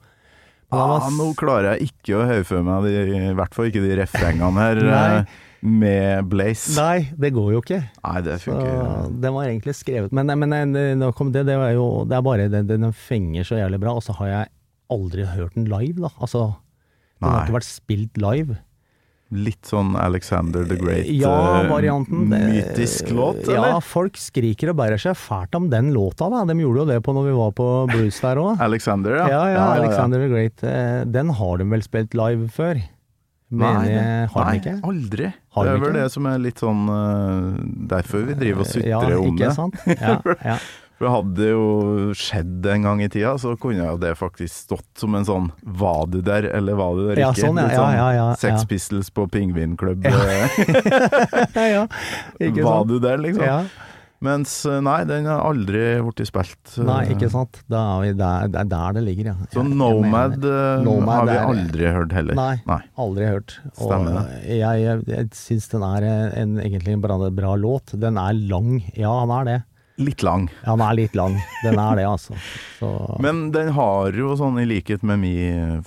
[0.69, 2.95] Ah, nå klarer jeg ikke å høre for meg de,
[3.31, 4.83] i hvert fall ikke de refrengene her.
[4.99, 6.71] Eh, med Blaze.
[6.77, 7.81] Nei, det går jo ikke.
[7.99, 11.87] Nei, det Så funker den var egentlig skrevet Men, men eh, det, det, var jo,
[12.07, 13.97] det er bare det, den fenger så jævlig bra.
[13.99, 14.51] Og så har jeg
[14.95, 16.13] aldri hørt den live, da.
[16.23, 16.45] Altså,
[17.19, 18.55] den har ikke vært spilt live.
[19.31, 22.29] Litt sånn Alexander the Great Ja, varianten.
[22.31, 26.43] det- Mytisk låt, Ja, folk skriker og bærer seg fælt om den låta, da.
[26.45, 28.59] De gjorde jo det på når vi var på Bruce der òg.
[28.69, 29.27] Alexander, ja.
[29.29, 30.63] Ja, ja, Alexander the Great.
[30.63, 32.81] eh, Den har de vel spilt live før?
[33.51, 34.81] Mener Nei, har nei, ikke?
[34.85, 35.33] aldri.
[35.55, 39.15] Har det er vel det som er litt sånn eh, Derfor vi driver og sutrer
[39.19, 39.53] om ikke.
[39.55, 39.75] Sant?
[39.87, 40.57] Ja, ja.
[40.99, 41.65] For det hadde jo
[42.19, 46.01] skjedd en gang i tida, så kunne jo det faktisk stått som en sånn Var
[46.11, 47.45] du der, eller var du der Ja, ikke?
[47.47, 48.67] sånn, ja, Litt ja, ja, ja, Sex ja.
[48.67, 50.03] Pistols på pingvinklubb.
[50.09, 51.85] ja, ja.
[52.39, 52.91] Ikke var sant?
[52.91, 53.45] du der, liksom?
[53.47, 53.61] Ja.
[54.19, 56.73] Mens eh, nei, den har aldri blitt spilt.
[56.75, 57.61] eh, Nei, ikke sant.
[57.71, 59.35] Det er der, der, det er der det ligger, ja.
[59.53, 62.35] Så Nomad, mener- eh, Nomad har vi er- aldri hørt heller.
[62.35, 62.55] Nei.
[62.67, 62.81] Nei.
[62.99, 63.55] Aldri hørt.
[63.77, 66.09] Og Stemmer jeg, jeg, jeg syns den er
[66.43, 67.95] en, egentlig en bra, bra låt.
[67.95, 69.57] Den er lang, ja han er det.
[69.99, 70.47] Litt lang.
[70.65, 71.33] Ja, den er litt lang.
[71.63, 72.37] Den er det, altså.
[72.79, 75.83] Så, Men den har jo sånn, i likhet med min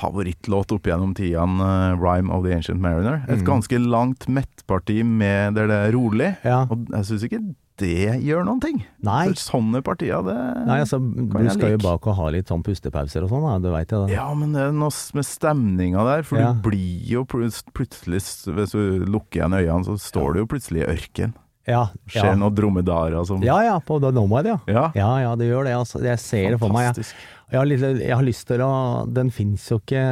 [0.00, 1.60] favorittlåt opp gjennom tidene,
[1.92, 3.44] eh, 'Rhyme of the Ancient Mariner', et Mm.
[3.46, 6.36] ganske langt mettparti med der det er rolig.
[6.44, 6.64] ja.
[6.70, 8.84] Og jeg syns ikke det gjør noen ting.
[9.02, 9.26] Nei.
[9.28, 10.98] For sånne partier, det Nei, altså,
[11.32, 11.82] kan du skal jo like.
[11.82, 13.62] bak og ha litt sånn pustepauser og sånn.
[13.62, 14.10] Du veit det.
[14.12, 16.52] Ja, men det er noe med stemninga der, for Ja.
[16.52, 18.20] du blir jo plutselig
[18.54, 21.34] Hvis du lukker igjen øynene, så står du jo plutselig i ørken.
[21.70, 22.34] Ja, ja.
[22.36, 24.58] noen dromedarer som ja, ja på The Nomad, ja.
[24.70, 24.88] Ja.
[24.98, 25.74] Ja, ja, det gjør det.
[25.78, 26.02] Altså.
[26.04, 26.90] Jeg ser det for meg.
[26.90, 26.94] Ja.
[26.94, 27.16] Fantastisk.
[27.50, 28.70] jeg, har litt, jeg har lyst til å
[29.10, 30.02] Den fins jo ikke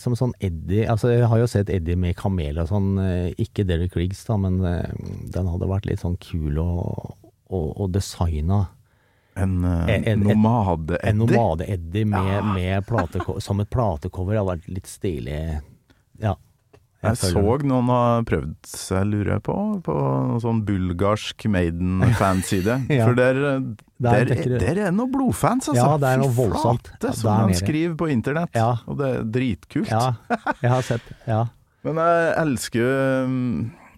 [0.00, 2.90] som sånn Eddie Altså, jeg har jo sett Eddie med kamel og sånn.
[3.00, 4.90] eh, Ikke Derek Riggs, da, men eh,
[5.32, 8.64] den hadde vært litt sånn kul å designe.
[9.36, 11.08] En, uh, En- nomade-Eddie.
[11.10, 12.84] En nomade-Eddie med,
[13.46, 15.60] som et platecover Det hadde vært litt stilig.
[16.22, 16.36] Ja.
[17.04, 22.78] Jeg så noen har prøvd seg, lurer jeg på, på noen sånn bulgarsk Maiden-fanside.
[22.94, 23.06] Ja.
[23.08, 23.38] For der,
[24.02, 25.78] der, der, der er noen blodfans, altså.
[25.80, 26.90] Ja, det er noe Fy voldsomt.
[26.90, 28.56] flate, Ja, som man de skriver på internett.
[28.56, 28.72] Ja.
[28.90, 29.90] Og det er dritkult.
[29.90, 30.14] Ja,
[30.60, 31.06] jeg har sett.
[31.28, 31.44] Ja.
[31.84, 32.92] Men jeg elsker jo
[33.28, 33.40] um,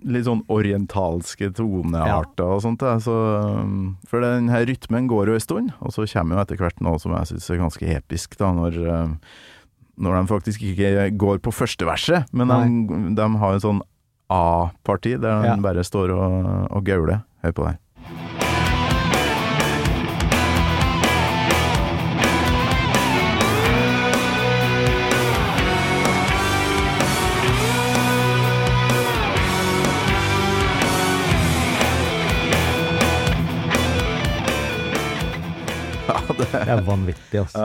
[0.07, 2.83] litt sånn orientalske tonearter og sånt.
[3.05, 3.15] Så,
[3.61, 6.83] um, for den her rytmen går jo en stund, og så kommer jo etter hvert
[6.85, 9.15] noe som jeg syns er ganske episk, da, når, um,
[9.99, 13.83] når de faktisk ikke går på første verset, men de, de har en sånn
[14.31, 15.57] A-parti der de Ja.
[15.63, 17.23] bare står og, og gauler.
[17.43, 17.77] Hør på det.
[36.37, 37.59] Det er vanvittig, altså.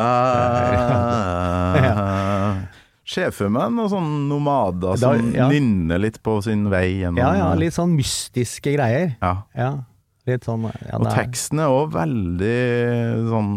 [1.11, 2.55] Ah,
[3.11, 5.47] Sjefemenn og sånne nomader som ja.
[5.51, 9.15] nynner litt på sin vei gjennom Ja, ja, litt sånn mystiske greier.
[9.19, 9.33] ja.
[9.57, 9.71] Ja,
[10.29, 12.59] litt sånn ja, Og teksten er òg veldig
[13.31, 13.49] sånn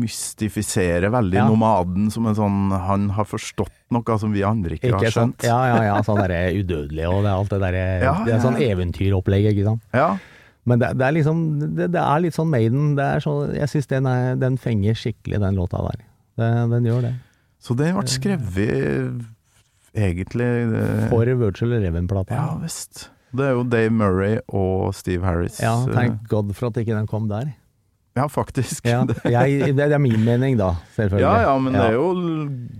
[0.00, 1.48] Mystifiserer veldig Ja.
[1.50, 5.36] nomaden som en sånn Han har forstått noe som vi andre ikke, Ikke har sant?
[5.42, 5.48] skjønt.
[5.50, 8.60] Ja, ja, ja, sånn derre udødelige og det alt det derre Ja, Det er sånn
[8.62, 9.82] eventyropplegg, ikke sant.
[9.92, 10.16] Ja.
[10.66, 11.40] Men det, det er liksom
[11.78, 12.94] Det, det er litt sånn Maiden.
[12.98, 14.08] Det så, jeg syns den,
[14.42, 16.04] den fenger skikkelig, den låta der.
[16.36, 17.14] Det, den gjør det.
[17.62, 19.22] Så det ble skrevet
[19.96, 22.36] egentlig eh, For Virtual Reven-plata.
[22.36, 23.08] Ja visst.
[23.36, 25.58] Det er jo Dave Murray og Steve Harris.
[25.62, 27.54] Ja, eh, thank God for at ikke den kom der.
[28.16, 28.86] ja faktisk.
[28.88, 29.02] Ja,
[29.36, 31.24] jeg, det er min mening, da, selvfølgelig.
[31.26, 32.06] Ja ja, men det er jo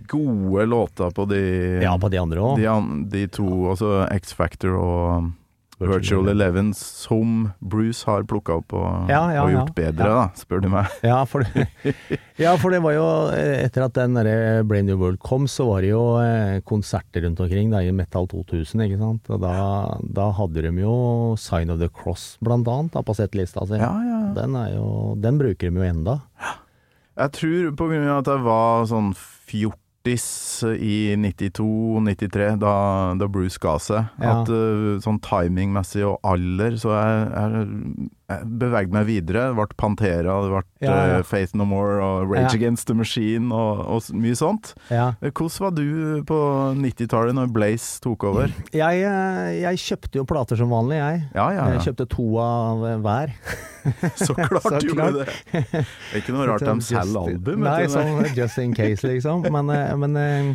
[0.09, 1.43] gode låter på de
[1.83, 2.61] Ja, på de andre òg.
[2.63, 5.35] de, de to, altså X-Factor og um,
[5.79, 9.59] Virtual Eleven, som Bruce har plukka opp og, Ja, ja, og ja.
[9.59, 10.15] gjort bedre, Ja.
[10.23, 10.87] da, spør du meg.
[11.05, 11.67] Ja, for det,
[12.45, 13.05] ja, for det var jo
[13.37, 17.27] eh, Etter at den der Brain New World kom, så var det jo eh, konserter
[17.27, 19.29] rundt omkring da, i Metal 2000, ikke sant.
[19.37, 19.53] Og da,
[20.17, 20.97] da hadde de jo
[21.37, 23.77] Sign of the Cross, blant annet, da, på settlista si.
[23.77, 24.33] Ja, ja, ja.
[24.41, 24.89] Den, er jo,
[25.21, 26.19] den bruker de jo enda.
[27.17, 29.13] Jeg tror på grunn av at jeg var sånn
[30.07, 34.41] fjortis i 92-93, da, da Bruce ga seg, Ja.
[34.43, 39.45] at uh, sånn timingmessig og alder, så er, jeg, jeg bevegde meg videre.
[39.53, 41.19] Det ble Pantera, det ble Ja, ja.
[41.21, 42.57] uh, Faith No More og Rage.
[42.57, 44.73] Against the Machine og, og mye sånt.
[44.91, 45.13] Ja.
[45.21, 46.39] Eh, Hvordan var du på
[46.81, 48.51] 90-tallet når Blaze tok over?
[48.75, 51.23] Jeg, eh, jeg kjøpte jo plater som vanlig, jeg.
[51.37, 53.37] Jeg kjøpte to av eh, hver.
[54.27, 55.29] Så klart Så du gjorde det.
[55.53, 57.63] Det er ikke noe rart de selger album.
[57.63, 59.47] Nei, sånn just in case, liksom.
[59.55, 60.51] Men, eh, men eh,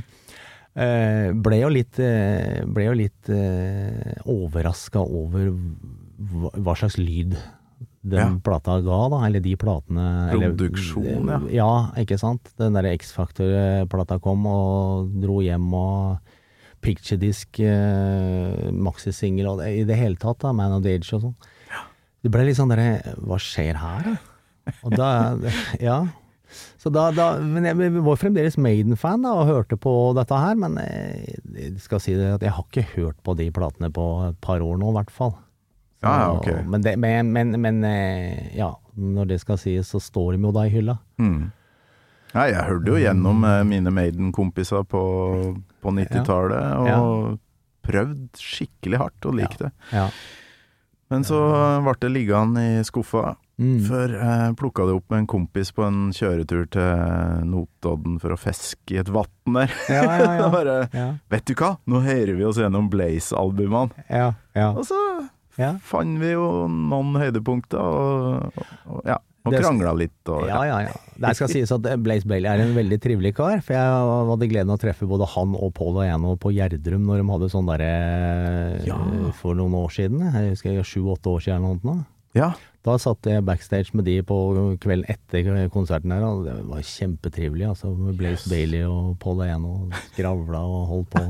[0.75, 7.39] eh, ble jo litt, uh, ble jo litt uh, overraska over hva, hva slags lyd
[8.03, 8.39] den Ja.
[8.43, 9.25] plata ga, da.
[9.27, 11.39] Eller de platene eller- Produksjon, ja.
[11.51, 12.49] Ja, ikke sant.
[12.57, 16.17] Den derre X-Factor-plata kom og dro hjem og
[16.81, 21.21] picturedisk, eh, maxisingel og det, i det hele tatt, da, Man of the Age og
[21.21, 21.35] sånn.
[22.23, 24.71] Det ble litt sånn derre Hva skjer her, da?
[24.85, 25.37] Og da
[25.81, 26.07] Ja.
[26.77, 31.39] Så da, da Men jeg, var fremdeles Maiden-fan og hørte på dette her, men jeg,
[31.55, 34.59] jeg skal si det at jeg har ikke hørt på de platene på et par
[34.59, 35.33] år nå, i hvert fall.
[36.01, 36.47] Ja, ja, ok.
[36.65, 40.51] Men, det, men, men, men eh, ja, når det skal sies, så står de jo
[40.55, 40.97] da i hylla.
[41.21, 41.51] Mm.
[42.33, 45.01] Ja, jeg hørte jo gjennom eh, mine Maiden-kompiser på,
[45.83, 47.37] på 90-tallet, og
[47.85, 49.71] prøvd skikkelig hardt og likte det.
[49.93, 50.07] Ja.
[51.11, 51.37] Men så
[51.83, 53.75] ble det liggende i skuffa, Mm.
[53.85, 58.37] før jeg plukka det opp med en kompis på en kjøretur til Notodden for å
[58.39, 59.69] fiske i et vann der.
[59.91, 60.47] Ja, ja, ja.
[60.55, 63.93] Bare Ja, Vet du hva, nå hører vi oss gjennom Blaze-albumene.
[64.09, 64.71] ja, ja.
[64.71, 64.97] Og så
[65.59, 65.73] ja.
[65.83, 69.17] fant vi jo noen høydepunkter, og, og, ja.
[69.41, 70.91] Og krangla litt, og Ja, ja, ja.
[71.17, 73.55] Det skal sies at Blaze Bailey er en veldig trivelig kar.
[73.65, 77.07] For jeg hadde gleden av å treffe både han og Pål og Eno på Gjerdrum
[77.09, 77.87] når de hadde sånn derre
[78.85, 78.99] Ja.
[79.39, 80.21] For noen år siden.
[80.27, 82.03] Jeg husker sju-åtte år siden eller noe.
[82.37, 82.51] ja.
[82.81, 84.35] Da satt jeg backstage med de på
[84.81, 87.67] kvelden etter konserten her, og det var kjempetrivelig.
[87.69, 91.25] Altså, med Blaze Bailey og Paul Eno skravla og holdt på.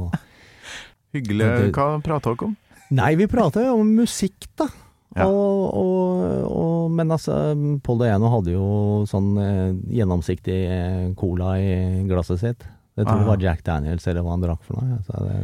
[1.15, 1.49] Hyggelig.
[1.75, 2.55] Hva prata dere om?
[2.91, 4.67] Nei, vi prata jo om musikk, da.
[5.15, 5.25] Ja.
[5.27, 7.35] Og, og, og, men altså,
[7.83, 8.67] Pål Dayano hadde jo
[9.11, 11.71] sånn eh, gjennomsiktig eh, cola i
[12.07, 12.63] glasset sitt.
[12.99, 13.29] Jeg tror det Ah.
[13.31, 14.99] var Jack Daniels eller hva han drakk for noe.
[15.07, 15.35] Så det,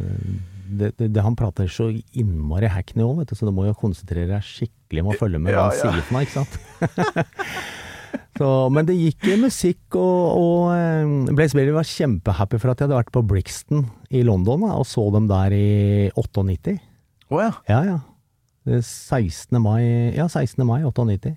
[0.68, 4.44] det, det, det, han prater så innmari hackney òg, så du må jo konsentrere deg
[4.44, 5.92] skikkelig med å følge med hva Ja, han ja.
[5.92, 7.28] sier for noe, ikke sant.
[8.38, 12.80] så, men det gikk i musikk, og, og eh, Blaze Bailey var kjempehappy for at
[12.80, 15.66] jeg hadde vært på Brixton i London og så dem der i
[16.16, 16.76] 98.
[17.28, 17.50] Å ja.
[17.68, 17.98] Ja, ja.
[18.68, 19.58] Er 16.
[19.62, 19.82] mai
[20.16, 20.64] Ja, 16.
[20.66, 21.34] mai 98.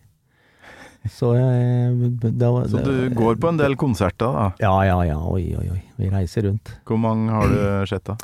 [1.09, 1.95] Så eh,
[2.37, 4.51] var Så du går på en del konserter, da.
[4.61, 5.17] Ja, ja, ja.
[5.31, 5.79] Oi, oi, oi.
[5.97, 6.75] Vi reiser rundt.
[6.85, 8.17] Hvor mange har du sett, da?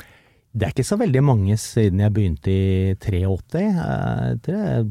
[0.58, 3.64] Det er ikke så veldig mange siden jeg begynte i 83.
[3.66, 4.86] Jeg tror det er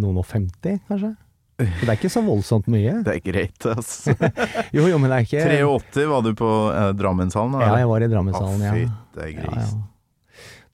[0.00, 1.14] noen og 50, kanskje.
[1.60, 2.92] Så det er ikke så voldsomt mye.
[3.06, 4.14] Det er greit, altså.
[4.76, 7.56] Jo, jo, men det er ikke 83 var du på eh, Drammenshallen?
[7.58, 8.76] da, Ja, jeg var i Drammenshallen, ja.
[8.76, 9.74] fytte ja, gris.
[9.74, 9.80] ja.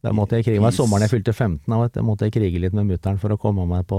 [0.06, 0.74] Da måtte jeg krige meg.
[0.76, 3.64] Sommeren jeg fylte 15, da vet måtte jeg krige litt med mutter'n for å komme
[3.66, 3.98] meg på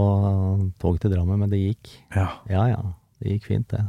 [0.79, 1.89] tog til Drammen, men det gikk.
[2.15, 2.29] Ja.
[2.51, 2.81] Ja ja,
[3.19, 3.83] det gikk fint det.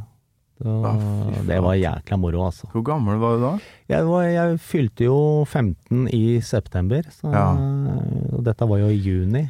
[0.59, 2.67] Så, ah, det var jækla moro, altså.
[2.73, 3.51] Hvor gammel var du da?
[3.87, 5.15] Jeg, var, jeg fylte jo
[5.47, 7.45] 15 i september, så Ja.
[8.35, 9.45] og dette var jo i juni,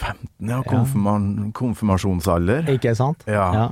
[0.00, 0.62] 15, ja.
[0.66, 1.18] Konfirma
[1.52, 2.64] konfirmasjonsalder.
[2.72, 3.22] ikke sant?
[3.28, 3.44] Ja.
[3.54, 3.66] Ja.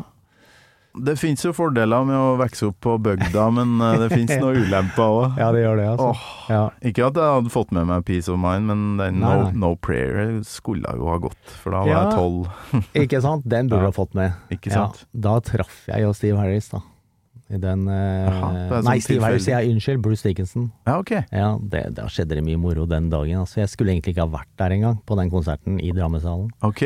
[0.90, 4.59] Det fins jo fordeler med å vokse opp på bygda, men eh, det fins noen
[4.66, 5.37] ulemper òg.
[5.38, 6.09] Ja, det gjør det, altså.
[6.11, 6.24] Åh.
[6.50, 6.62] Ja.
[6.90, 9.53] Ikke at jeg hadde fått med meg Peace of Mind, men den Nei, no, nei.
[9.62, 12.00] no Prayer skulle jo ha gått, for da var Ja.
[12.03, 12.88] jeg tolv.
[13.05, 13.46] Ikke sant?
[13.46, 13.92] Den burde Ja.
[13.92, 14.35] ha fått med.
[14.50, 15.05] Ikke sant?
[15.14, 16.83] Da traff jeg jo Steve Harris, da.
[17.50, 20.68] I den eh, Jaha, er Nei, sånn Steve Harris, jeg unnskyld, Bruce Dickinson.
[20.87, 21.11] Ja, ok.
[21.35, 23.40] Ja, det, da skjedde det mye moro den dagen.
[23.42, 26.50] Altså, jeg skulle egentlig ikke ha vært der engang, på den konserten i Drammesalen.
[26.66, 26.85] Ok.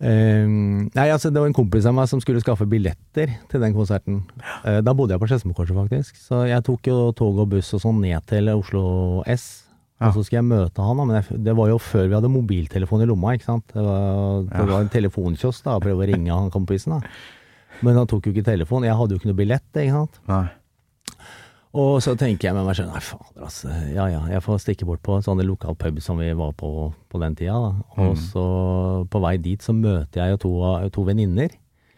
[0.00, 3.74] Ehm, nei, altså det var en kompis av meg som skulle skaffe billetter til den
[3.74, 4.20] konserten.
[4.62, 6.20] Uh, da bodde jeg på Skedsmokorset, faktisk.
[6.22, 8.84] Så jeg tok jo tog og buss og sånn ned til Oslo
[9.26, 9.64] S.
[9.98, 10.12] Ja.
[10.12, 12.30] Og så skulle jeg møte han, da, men jeg, det var jo før vi hadde
[12.30, 13.66] mobiltelefon i lomma, ikke sant.
[13.74, 14.68] Det var, det Ja.
[14.70, 17.00] var en telefonkiosk da, prøve å ringe han kompisen da.
[17.82, 18.86] Men han tok jo ikke telefon.
[18.86, 20.20] Jeg hadde jo ikke noe billett, ikke sant.
[20.30, 20.44] Nei.
[21.74, 24.86] Og så tenker jeg med meg selv, nei fader altså, ja ja, jeg får stikke
[24.88, 27.72] bort på en sånn lokal pub som vi var på på den tida da.
[27.98, 28.22] Og Mm.
[28.32, 28.44] så
[29.10, 30.52] på vei dit så møter jeg jo to,
[30.90, 31.50] to venninner.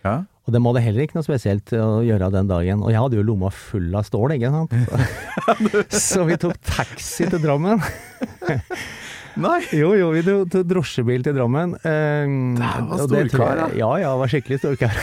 [0.05, 0.25] Ja.
[0.49, 2.83] Og det må det heller ikke noe spesielt å gjøre den dagen.
[2.83, 4.73] Og jeg hadde jo lomma full av stål, ikke sant.
[6.11, 7.79] så vi tok taxi til Drammen.
[9.41, 9.61] Nei!
[9.77, 11.77] Jo, jo, vi tok drosjebil til Drammen.
[11.87, 14.97] Um, Dæven, storkar, jeg- Ja, ja, var skikkelig storkar.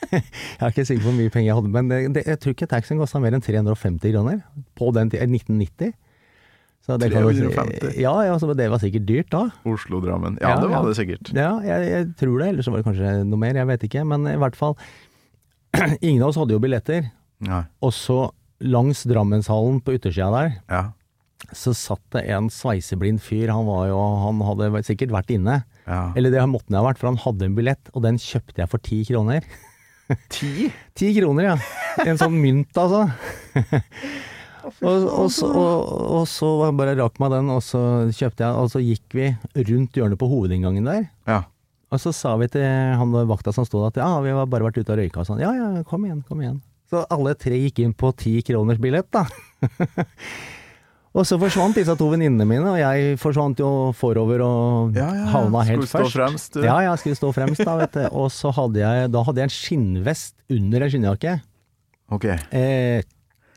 [0.12, 0.22] jeg
[0.64, 2.68] er ikke sikker på hvor mye penger jeg hadde, men det, det, jeg tror ikke
[2.70, 4.40] taxien kosta mer enn 350 kroner
[4.78, 5.92] på den tida, 1990.
[6.86, 7.98] Så det kan 350?
[8.00, 9.42] Ja, ja, så det var sikkert dyrt da.
[9.68, 10.38] Oslo-Drammen.
[10.40, 11.28] Ja, Ja, det var det sikkert.
[11.36, 14.04] Ja, jeg, jeg tror det, eller så var det kanskje noe mer, jeg vet ikke.
[14.08, 14.78] Men i hvert fall,
[16.08, 17.10] ingen av oss hadde jo billetter.
[17.84, 18.16] Og så
[18.64, 20.82] langs Drammenshallen på yttersida der, Ja.
[21.56, 23.52] så satt det en sveiseblind fyr.
[23.52, 25.60] Han, var jo, han hadde sikkert vært inne.
[25.86, 26.00] ja.
[26.16, 28.72] Eller det måtte han ha vært, for han hadde en billett, og den kjøpte jeg
[28.72, 29.44] for ti kroner.
[30.34, 30.70] Ti?
[30.96, 31.56] Ti kroner, ja.
[32.06, 33.06] En sånn mynt, altså.
[34.82, 38.70] og, og, så, og, og så bare rakk meg den, og så kjøpte jeg, og
[38.72, 39.30] så gikk vi
[39.70, 41.06] rundt hjørnet på hovedinngangen der.
[41.30, 41.44] Ja.
[41.90, 44.68] Og så sa vi til han vakta som sto der at ja, vi har bare
[44.68, 45.42] vært ute og røyka og sånn.
[45.42, 46.60] Ja ja, kom igjen, kom igjen.
[46.90, 49.26] Så alle tre gikk inn på ti kroners billett, da.
[51.14, 55.24] og så forsvant disse to venninnene mine, og jeg forsvant jo forover og Ja, ja,
[55.24, 55.28] ja.
[55.32, 56.60] havna helt Skulle stå fremst, du.
[56.62, 58.04] Ja, ja, skulle stå fremst da, vet du.
[58.22, 61.32] Og så hadde jeg, da hadde jeg en skinnvest under en skinnjakke.
[62.14, 62.24] Ok.
[62.30, 63.02] Eh,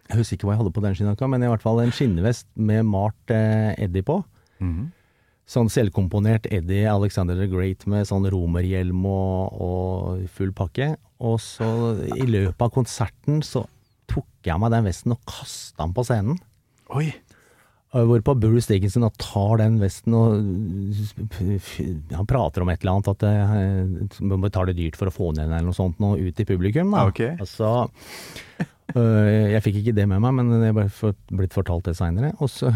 [0.10, 2.48] Jeg husker ikke hva jeg hadde på den skinnjakka, men i hvert fall en skinnvest
[2.58, 4.20] med malt eh, Eddie på.
[4.60, 4.90] Mhm.
[5.54, 10.94] Sånn selvkomponert Eddie Alexander the Great med sånn romerhjelm og, og full pakke.
[11.20, 11.68] Og så
[12.16, 13.66] i løpet av konserten så
[14.08, 16.40] tok jeg av meg den vesten og kasta den på scenen.
[16.96, 17.10] Oi.
[17.94, 20.40] Hvorpå Bruce Dickinson tar den vesten og
[22.18, 25.52] Han prater om et eller annet, at det, man betaler dyrt for å få den
[25.52, 26.90] eller noe sånt nå ut i publikum.
[26.96, 27.06] da.
[27.12, 27.36] Okay.
[27.38, 27.92] Altså,
[28.98, 32.34] øh, jeg fikk ikke det med meg, men det er blitt fortalt det seinere.
[32.42, 32.74] Og så,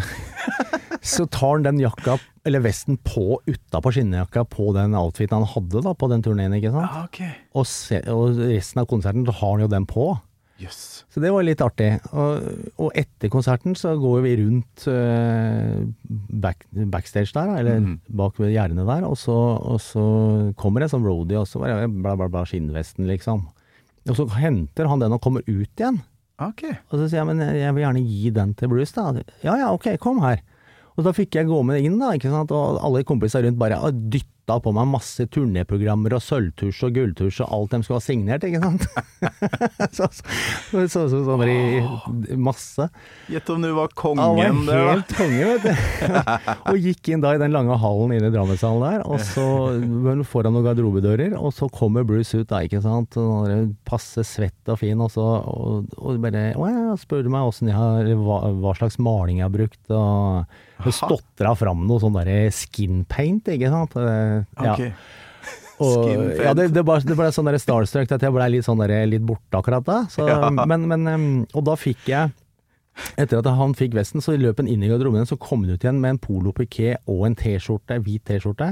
[1.15, 5.82] så tar han den jakka, eller vesten, på utapå skinnjakka på den outfiten han hadde
[5.89, 6.93] da på den turneen, ikke sant.
[6.93, 7.24] Ah, ok.
[7.57, 10.11] Og, se, og resten av konserten så har han jo den på.
[10.58, 11.05] Jøss.
[11.14, 11.89] Så det var litt artig.
[12.18, 12.47] Og,
[12.82, 15.86] og etter konserten så går vi rundt uh,
[16.41, 17.95] back, backstage der, eller mm.
[18.18, 20.05] bak ved gjerdene der, og så, og så
[20.58, 23.45] kommer det som roadie, og så var det bla, bla, bla, skinnvesten, liksom.
[24.08, 26.01] Og så henter han den og kommer ut igjen.
[26.41, 26.76] Okay.
[26.89, 29.26] Og så sier jeg, men jeg vil gjerne gi den til Bruce, da.
[29.45, 30.41] Ja ja, ok, kom her.
[30.97, 32.53] Og da fikk jeg gå med inn, da, ikke sant.
[32.53, 33.93] Og alle kompiser rundt bare ah,
[34.48, 38.43] dytta på meg masse turnéprogrammer og sølvtusj og gulltusj og alt de skulle ha signert,
[38.48, 38.86] ikke sant.
[39.98, 42.88] så så, så, som sånn i masse.
[43.28, 46.22] Gjett om du var kongen der, var helt konge, vet du.
[46.72, 49.48] og gikk inn da i den lange hallen inne i Drammenshallen der, og så
[50.28, 53.20] foran noen garderobedører, og så kommer Bruce ut da, ikke sant.
[53.88, 58.08] Passe svett og fin, og så og, og bare og spør meg åssen jeg har
[58.16, 63.03] hva, hva slags maling jeg har brukt, og så stotra fram noe sånn derre skin
[63.09, 63.95] paint, ikke sant.
[63.97, 64.73] Eh, Ja.
[64.75, 64.91] Ok.
[65.78, 66.07] Og,
[66.41, 68.95] ja, det, det, ble, det ble sånn der starstruck at jeg ble litt sånn der,
[69.05, 69.97] litt borte akkurat da.
[70.09, 70.49] Så, Ja.
[70.49, 72.32] men, men, og da fikk jeg
[73.21, 75.84] etter at han fikk vesten, så løp han inn i garderoben, så kom han ut
[75.86, 78.71] igjen med en polo-piké og en T-skjorte, hvit T-skjorte,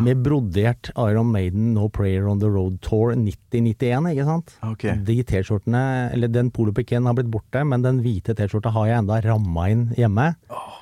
[0.00, 4.52] med brodert Iron Maiden No Prayer On The Road Tour 9091, ikke sant?
[4.64, 4.84] Ok.
[5.04, 5.82] De T-skjortene,
[6.14, 9.88] eller den polo-pikéen har blitt borte, men den hvite T-skjorta har jeg enda ramma inn
[9.98, 10.30] hjemme.
[10.48, 10.79] For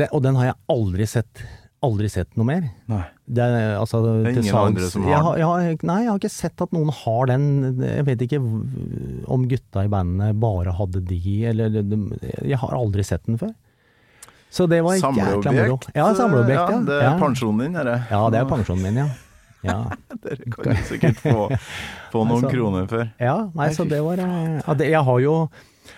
[0.00, 1.42] det, og den har jeg aldri sett,
[1.84, 2.62] aldri sett noe mer.
[2.88, 3.02] Nei.
[3.24, 5.26] Det er, altså, Det er ingen sans, andre som har jeg den?
[5.26, 7.44] har, jeg har, Nei, jeg har ikke sett at noen har den.
[7.84, 8.40] Jeg vet ikke
[9.36, 11.20] om gutta i bandet bare hadde de,
[11.52, 11.76] eller
[12.44, 13.52] Jeg har aldri sett den før.
[14.54, 15.78] Så det var jækla moro.
[15.96, 16.80] Ja, samleobjekt, ja.
[16.86, 17.14] Det er ja.
[17.18, 17.96] pensjonen din, er det?
[18.12, 19.08] Ja, det er pensjonen min, ja.
[19.64, 19.78] Ja,
[20.20, 21.46] Dere kan jo sikkert få,
[22.12, 23.06] få noen Altså- kroner for.
[23.16, 25.32] ja nei, Nei, så det var eh, ja, det, Jeg har jo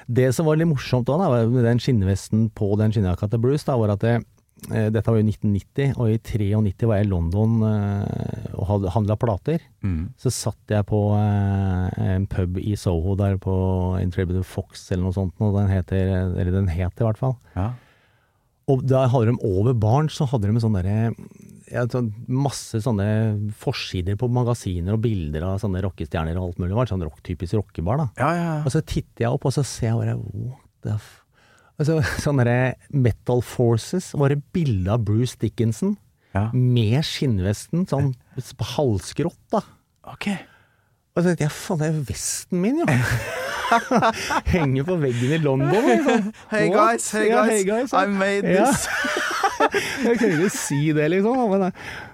[0.07, 3.67] Det som var litt morsomt da, da med den skinnvesten på den skinnjakka til Bruce,
[3.69, 4.15] da, var at det,
[4.73, 9.19] eh, dette var jo 1990, og i 93 var jeg i London eh, og handla
[9.21, 9.65] plater.
[9.87, 10.13] Mm.
[10.21, 13.57] Så satt jeg på eh, en pub i Soho der på
[14.03, 17.39] Intrepid Fox eller noe sånt, og den heter, eller den het i hvert fall.
[17.57, 17.73] Ja.
[18.67, 21.13] Og da hadde de over baren, så hadde de sånn derre
[21.73, 23.07] ja, sånn masse sånne
[23.59, 26.73] forsider på magasiner og bilder av sånne rockestjerner og alt mulig.
[26.73, 28.09] Det var en sånn rock, typisk rockebar, da.
[28.21, 31.13] Ja, ja, Og så titter jeg opp, og så ser jeg bare what the f...
[31.77, 32.43] Altså, så, sånn
[32.97, 35.97] Metal Forces, var det bilde av Bruce Dickinson
[36.37, 36.49] ja.
[36.55, 39.65] med skinnvesten, sånn på halvskrått, da.
[40.13, 40.31] Ok.
[41.17, 42.99] Og så tenkte jeg, faen, det er jo vesten min, jo.
[44.55, 46.29] Henger på veggen i London, liksom.
[46.53, 47.97] Hey guys, hey Ja, guys, hey guys.
[47.97, 48.71] I made Ja.
[48.71, 48.87] this.
[50.05, 51.41] Jeg kunne ikke si det, liksom.
[51.51, 51.67] Men,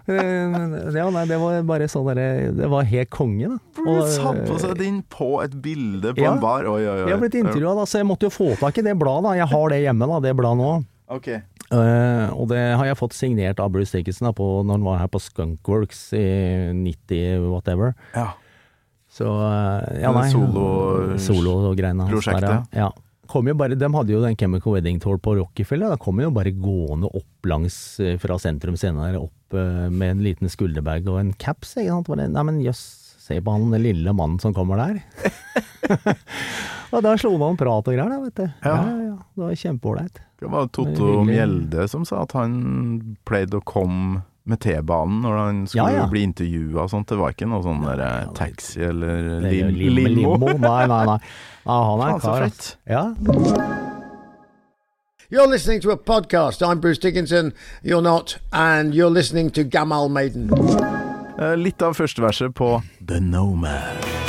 [0.08, 2.26] eh, ja, nei, det var bare sånn derre
[2.56, 3.58] Det var helt konge, da.
[3.86, 6.32] Og, hadde på seg din på et bilde på Ja.
[6.34, 6.66] en bar.
[6.66, 7.06] Oi, oi, oi.
[7.08, 9.36] Jeg har blitt intervjua, da, så jeg måtte jo få tak i det bladet.
[9.40, 10.72] Jeg har det hjemme, da, det bladet nå.
[11.12, 11.42] Okay.
[11.72, 14.98] Uh, og det har jeg fått signert av Bruce Dickinson da, på, når han var
[15.00, 16.26] her på Skunkworks i
[16.76, 17.94] 90 whatever.
[18.14, 18.30] Ja.
[19.12, 20.28] Så uh, ja, nei.
[20.32, 22.48] solo- Solo-greiene hans prosjektet.
[22.48, 22.86] der, ja.
[22.88, 22.90] ja.
[23.32, 25.94] Kom jo bare, de hadde jo den Chemical Wedding Tour på Rockefeller.
[25.94, 30.24] Da kom jo bare gående opp langs eh, fra sentrum senere opp eh, med en
[30.26, 31.78] liten skulderbag og en caps.
[31.80, 32.10] Ikke sant?
[32.12, 32.82] Bare, nei, men jøss,
[33.22, 35.00] se på han den lille mannen som kommer der.
[36.92, 38.44] og da slo man prat og greier, da, vet du.
[38.68, 38.76] Ja.
[38.76, 39.16] ja, ja.
[39.16, 40.20] Det var kjempeålreit.
[40.42, 42.60] Det var Totto Mjelde som sa at han
[43.24, 46.06] pleide å komme med T-banen når han skulle Ja, ja.
[46.10, 47.06] bli intervjua og sånt.
[47.08, 50.36] Det var ikke noe sånn der, eh, taxi eller er lim lim- limo.
[50.58, 51.18] Nei, nei, nei.
[51.66, 52.48] Ja, han er en kar.
[52.90, 53.04] Ja.
[55.30, 56.60] You're listening to a podcast.
[56.62, 57.52] I'm Bruce Dickinson.
[57.84, 58.38] You're not.
[58.52, 60.50] And you're listening to Gamal Maiden.
[61.38, 64.21] Eh, Litt av første verset på The Nomad.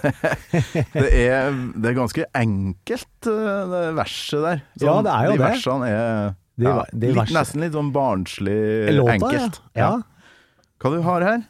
[0.92, 4.62] Det er, det er ganske enkelt, eh, det verset der.
[4.82, 5.46] Ja, det er jo de det.
[5.46, 8.58] versene er De ja, de litt, vers- nesten litt sånn barnslig
[8.98, 9.60] Låta, enkelt.
[9.78, 9.88] ja.
[9.88, 9.92] ja.
[10.82, 11.42] Hva du har her?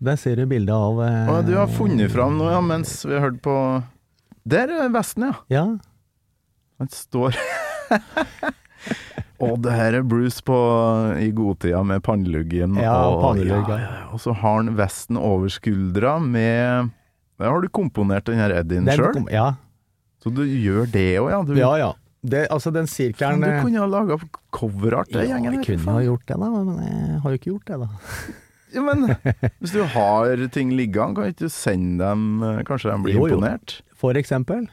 [0.00, 3.12] Der ser du bilde av eh, Å, du har funnet fram noe ja, mens vi
[3.18, 3.56] har hørt på
[4.48, 5.34] Der er vesten, ja.
[5.52, 5.64] Ja.
[6.80, 7.36] Han står
[9.40, 10.56] Og det her er Bruce på,
[11.16, 12.74] i godtida med panneluggen.
[12.80, 13.60] Ja, og, ja.
[13.64, 13.78] ja.
[14.12, 16.90] Og så har han vesten over skuldra med
[17.40, 19.22] Der har du komponert den her Eddien sjøl?
[19.32, 19.54] Ja,
[20.20, 21.40] Så du gjør det òg, ja?
[21.48, 21.70] Du, ja.
[21.80, 21.90] ja.
[22.20, 24.18] Det, altså, den sirkelen du eh, kunne ha laga
[24.52, 27.52] coverart, til Ja, gjengen jeg kunne ha gjort det, da, men jeg har jo ikke
[27.54, 27.88] gjort det, da.
[28.70, 29.08] Ja, men
[29.58, 33.24] hvis du har ting liggende, kan ikke du sende dem eh, Kanskje de blir Jo,
[33.26, 33.38] jo.
[33.40, 33.80] imponert?
[33.98, 34.68] For eksempel.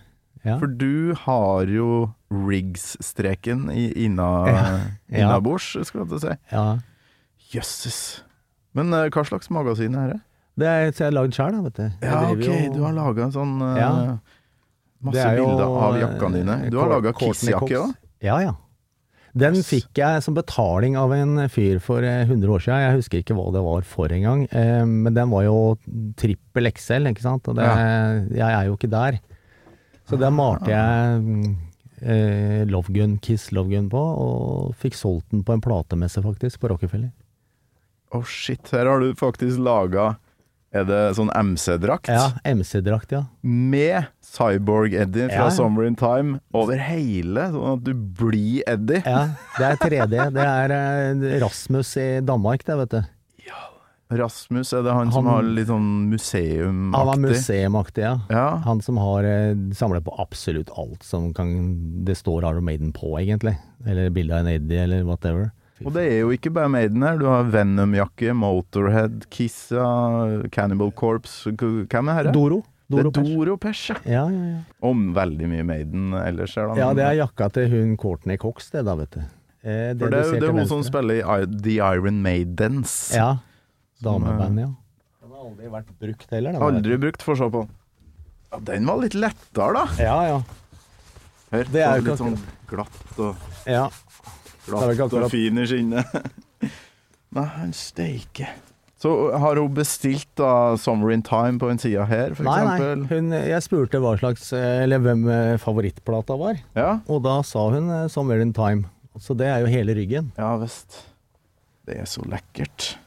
[0.45, 0.59] Ja.
[0.61, 1.87] For du har jo
[2.29, 5.31] Riggs-streken innabords, inna,
[5.79, 5.83] Ja.
[5.87, 6.35] skal jeg til å si.
[6.51, 6.67] ja.
[7.55, 7.99] Jøsses.
[8.75, 10.19] Men eh, hva slags magasin er det?
[10.57, 11.87] Det er så jeg har lagd sjøl, vet du.
[12.01, 13.91] Ja, ok, jo- du har laga en sånn uh, Ja.
[15.05, 16.55] Masse jo, bilder av jakkene dine.
[16.65, 17.91] eh, Du har laga Kiss-jakke òg?
[18.25, 18.55] Ja, ja.
[19.37, 22.79] Den fikk jeg som betaling av en fyr for eh, 100 år siden.
[22.81, 24.47] Jeg husker ikke hva det var for engang.
[24.49, 25.77] Eh, men den var jo
[26.17, 27.45] trippel XL, ikke sant.
[27.51, 27.67] Og det,
[28.33, 29.19] jeg er jo ikke der.
[30.09, 31.55] Så den malte jeg mm,
[32.01, 36.57] eh, Love Gun, Kiss Love Gun på, og fikk solgt den på en platemesse faktisk,
[36.63, 37.11] på Rockefeller.
[38.17, 40.15] Å shit, her har du faktisk laga
[40.77, 42.09] Er det sånn MC-drakt?
[42.13, 43.23] Ja, MC-drakt, ja.
[43.41, 45.51] Med Cyborg-Eddie fra Ja.
[45.53, 49.01] Summer in Time over hele, sånn at du blir Eddie.
[49.05, 49.23] Ja,
[49.57, 50.17] det er 3D.
[50.35, 52.99] Det er eh, Rasmus i Danmark, det, vet du.
[53.47, 53.63] Ja,
[54.21, 56.95] Rasmus, er det han, som har litt sånn museumaktig?
[56.99, 58.13] Han var museumaktig, ja.
[58.31, 58.47] Ja.
[58.67, 61.55] Han som har eh, samlet på absolutt alt som kan
[62.07, 63.57] det står Iron Maiden på, egentlig.
[63.87, 65.49] Eller bilde av en Eddie, eller whatever.
[65.85, 67.19] Og det er jo ikke bare Maiden her.
[67.21, 69.83] Du har Venom-jakke, Motorhead, Kissa,
[70.53, 72.33] Cannibal Corpse Hvem er herre?
[72.33, 72.63] Doro.
[72.87, 73.97] Doro det er Doro Pers, ja.
[74.07, 74.59] Ja, ja, ja.
[74.87, 76.77] Om veldig mye Maiden ellers her, da.
[76.79, 79.19] ja, det er jakka til hun Courtney Cox, det da, vet du.
[79.67, 82.93] Eh, For det, er ser det er hun som spiller i The Iron Maidens.
[83.17, 83.33] Ja.
[84.05, 84.69] Dameband, ja.
[85.19, 86.63] Den har aldri vært brukt heller, den.
[86.63, 87.65] Aldri brukt, får se på.
[88.53, 89.85] Ja, den var litt lettere, da.
[89.99, 90.39] Ja, ja.
[91.51, 92.39] Hør, Det er jo litt sånn
[92.71, 93.35] glatt og,
[93.67, 93.83] ja.
[93.83, 96.17] Det er jo ikke glatt og fin i skinnet.
[97.37, 98.47] Nei, steike.
[98.97, 103.07] Så har hun bestilt da 'Summer in Time' på en side her, for Nei, nei.
[103.11, 107.67] Hun, jeg spurte hva slags, eh, eller hvem eh, favorittplata var, Ja, og da sa
[107.69, 108.85] hun 'Summer in Time'.
[109.19, 110.31] Så det er jo hele ryggen.
[110.37, 111.03] ja visst.
[111.85, 112.97] Det er så lekkert.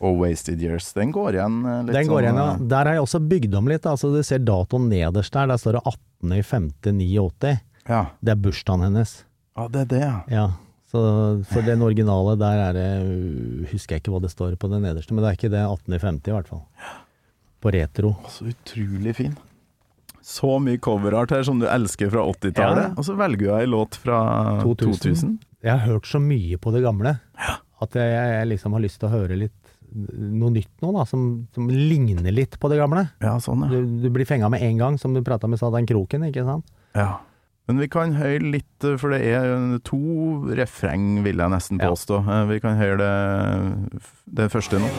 [0.00, 2.46] Og 'Wasted Years', den går igjen eh, litt Den går igjen, ja.
[2.54, 3.86] sånn, eh, Der har jeg også bygd om litt.
[3.86, 5.46] Altså, du ser datoen nederst der.
[5.50, 5.82] Der står det
[6.22, 7.58] 18.05.89.
[7.88, 8.06] Ja.
[8.22, 9.24] Det er bursdagen hennes.
[9.56, 10.18] Ja, det er det, ja.
[10.32, 10.44] Ja.
[10.94, 11.00] Så
[11.50, 15.10] for den originale, der er det Husker jeg ikke hva det står på den nederste,
[15.14, 16.62] men det er ikke det 18.50 i hvert fall.
[17.64, 18.12] På retro.
[18.30, 19.34] Så utrolig fin.
[20.24, 22.94] Så mye coverart her som du elsker fra 80-tallet, Ja.
[22.96, 24.20] og så velger du ei låt fra
[24.62, 24.94] 2000.
[25.02, 25.34] 2000.
[25.64, 27.16] Jeg har hørt så mye på det gamle
[27.84, 29.60] at jeg, jeg liksom har lyst til å høre litt
[29.94, 33.04] noe nytt nå, da, som, som ligner litt på det gamle.
[33.22, 33.70] Ja, sånn, ja.
[33.74, 36.46] Du, du blir fenga med en gang, som du prata med sa den kroken, ikke
[36.46, 36.70] sant?
[36.98, 37.12] ja.
[37.64, 40.00] Men vi kan høre litt, eh, for det er to
[40.52, 42.20] refreng, vil jeg nesten påstå.
[42.28, 42.44] Ja.
[42.50, 44.02] Vi kan høre det,
[44.42, 44.92] det første nå.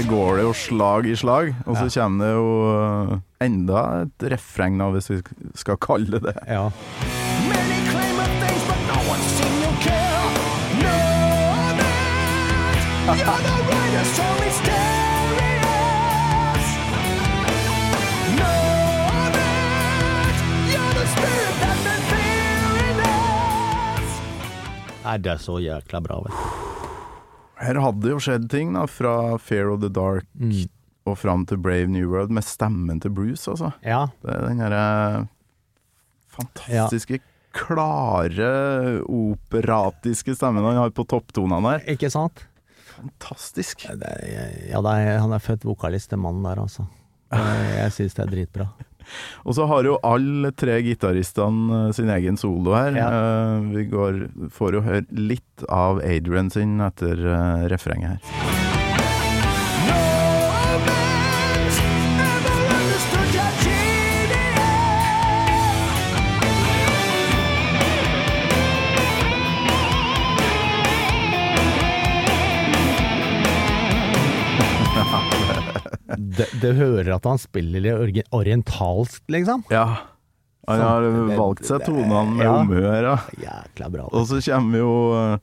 [0.00, 4.24] Der går det jo slag i slag, og så kommer det jo eh, enda et
[4.32, 5.18] refreng, da, hvis vi
[5.60, 6.36] skal kalle det det.
[6.48, 6.70] Ja.
[25.04, 26.79] Nei, det er så jækla bra, vet du.
[27.60, 30.26] Her hadde det jo skjedd ting, da, fra Fear of the Dark
[31.08, 33.72] og fram til Brave New World, med stemmen til Bruce, altså.
[33.84, 34.06] Ja.
[34.22, 35.26] Det er den derre
[36.30, 37.20] fantastiske,
[37.56, 41.88] klare, operatiske stemmen han har på topptonene der.
[41.96, 42.46] Ikke sant?
[42.94, 43.86] Fantastisk.
[43.98, 44.12] Det
[44.70, 46.86] ja, det er, han er født vokalist, den mannen der, altså.
[47.80, 48.70] Jeg syns det er dritbra.
[49.44, 52.96] Og så har jo alle tre gitaristene eh, sin egen solo her.
[52.96, 53.10] Ja.
[53.10, 58.69] Eh, vi går, får jo høre litt av Adrian sin etter eh, refrenget her.
[76.18, 79.64] Det, det hører at han spiller litt orientalsk, liksom.
[79.70, 79.86] Ja.
[80.70, 82.56] Han har valgt seg tonene med ja.
[82.94, 83.08] her
[83.42, 83.58] Ja.
[83.90, 84.06] Bra.
[84.12, 85.38] Og så kommer jo eh,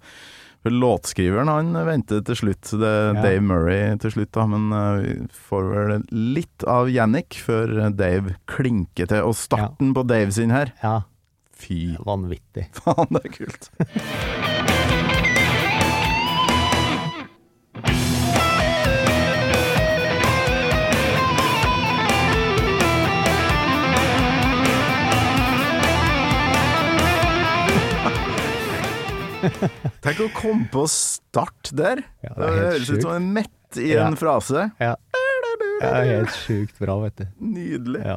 [0.71, 3.21] låtskriveren han venter til slutt, det er Ja.
[3.25, 4.45] Dave Murray til slutt, da.
[4.47, 6.07] Men eh, vi får vel
[6.37, 9.23] litt av Yannick før Dave klinker til.
[9.27, 11.01] Og starten på Dave sin her, Ja,
[11.57, 12.69] fy vanvittig.
[12.83, 13.71] faen, det er kult.
[30.05, 32.03] Tenk å komme på start der.
[32.25, 34.69] Ja, det det høres ut som en mett i en frase.
[34.83, 34.95] Ja.
[35.77, 37.25] Det er helt sjukt bra, vet du.
[37.53, 37.99] Nydelig.
[38.01, 38.15] Ja.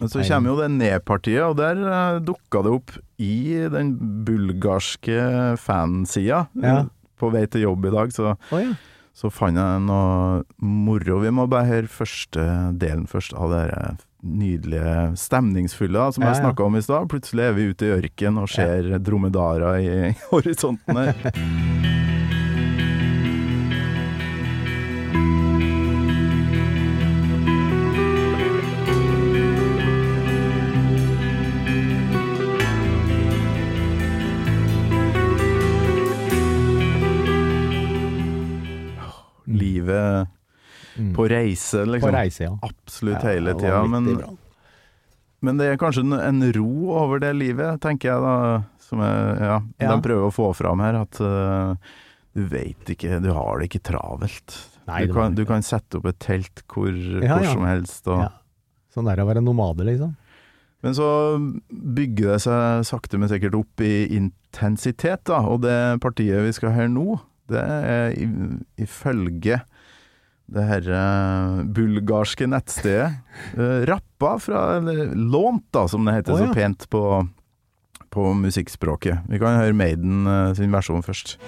[0.00, 3.34] Men så kommer jo det ned-partiet, og der uh, dukka det opp i
[3.74, 3.90] den
[4.24, 5.18] bulgarske
[5.60, 6.46] fansida.
[6.64, 6.78] Ja.
[7.20, 8.72] På vei til jobb i dag, så, oh, ja.
[9.12, 11.20] så fant jeg noe moro.
[11.26, 12.48] Vi må bare høre første
[12.80, 16.44] delen først av det her nydelige, stemningsfulle da, som Ja, jeg ja.
[16.46, 17.08] snakka om i stad.
[17.10, 22.32] Plutselig er vi ute i ørken og ser dromedarer i horisonten her.
[39.44, 40.28] Livet
[40.98, 41.12] Mm.
[41.16, 42.10] på reise, liksom.
[42.10, 42.52] På reise, ja.
[42.62, 43.82] Absolutt Ja, hele tida.
[43.88, 44.10] Men,
[45.42, 48.34] men det er kanskje en, en ro over det livet, tenker jeg da.
[48.84, 49.94] Som jeg, ja, Ja.
[49.96, 51.72] De prøver å få fram her at uh,
[52.36, 54.58] du vet ikke, du har det ikke travelt.
[54.88, 58.06] Nei, du, kan, du kan sette opp et telt hvor, hvor som helst.
[58.12, 58.26] Og.
[58.92, 60.12] Sånn er det å være nomade, liksom.
[60.82, 61.08] Men så
[61.70, 65.38] bygger det seg sakte, men sikkert opp i intensitet, da.
[65.46, 67.20] Og det partiet vi skal høre nå,
[67.52, 69.60] det er i- ifølge
[70.52, 71.02] det herre
[71.72, 73.12] bulgarske nettstedet
[73.56, 77.04] eh, rappa fra Eller lånt, da, som det heter Å, så pent på,
[78.12, 79.28] på musikkspråket.
[79.30, 81.38] Vi kan høre Maiden eh, sin versjon først.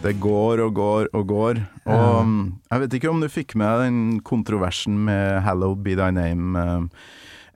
[0.00, 1.58] Det går og går og går.
[1.92, 6.08] Og mm, jeg vet ikke om du fikk med den kontroversen med 'Hallowed Be Thy
[6.16, 6.56] Name'.
[6.56, 6.86] eh,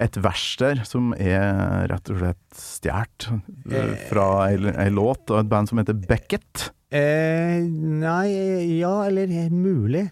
[0.05, 3.28] Et vers der som er rett og slett stjålet
[3.70, 6.72] eh, fra ei låt av et band som heter Beckett.
[6.90, 10.11] Eh, nei, ja, eller mulig.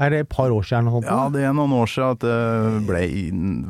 [0.00, 0.88] Er det et par år siden?
[0.94, 3.02] Sånt, Ja, det er noen år siden at det ble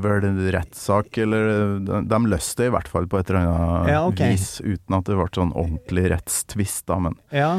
[0.04, 4.02] vel en rettssak, eller de, løste det i hvert fall på et eller annet Ja,
[4.06, 4.36] okay.
[4.36, 7.00] vis, uten at det ble sånn ordentlig rettstvist, da.
[7.02, 7.52] Men ja.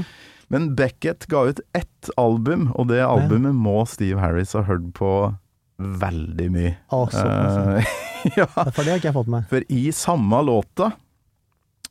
[0.51, 5.11] Men Beckett ga ut ett album, og det albumet må Steve Harris ha hørt på
[5.79, 6.73] veldig mye.
[6.91, 7.93] Å, sånn, uh,
[8.39, 9.47] ja, For det har ikke jeg fått med.
[9.51, 10.91] for i samme låta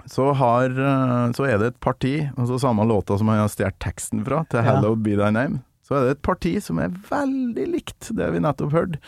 [0.08, 3.76] så, har, eh, så er det et parti, altså samme låta som han har stjålet
[3.82, 4.78] teksten fra, til Ja.
[4.80, 5.60] Be Thy Name',
[5.90, 9.00] så er det et parti som er veldig likt det vi nettopp hørte.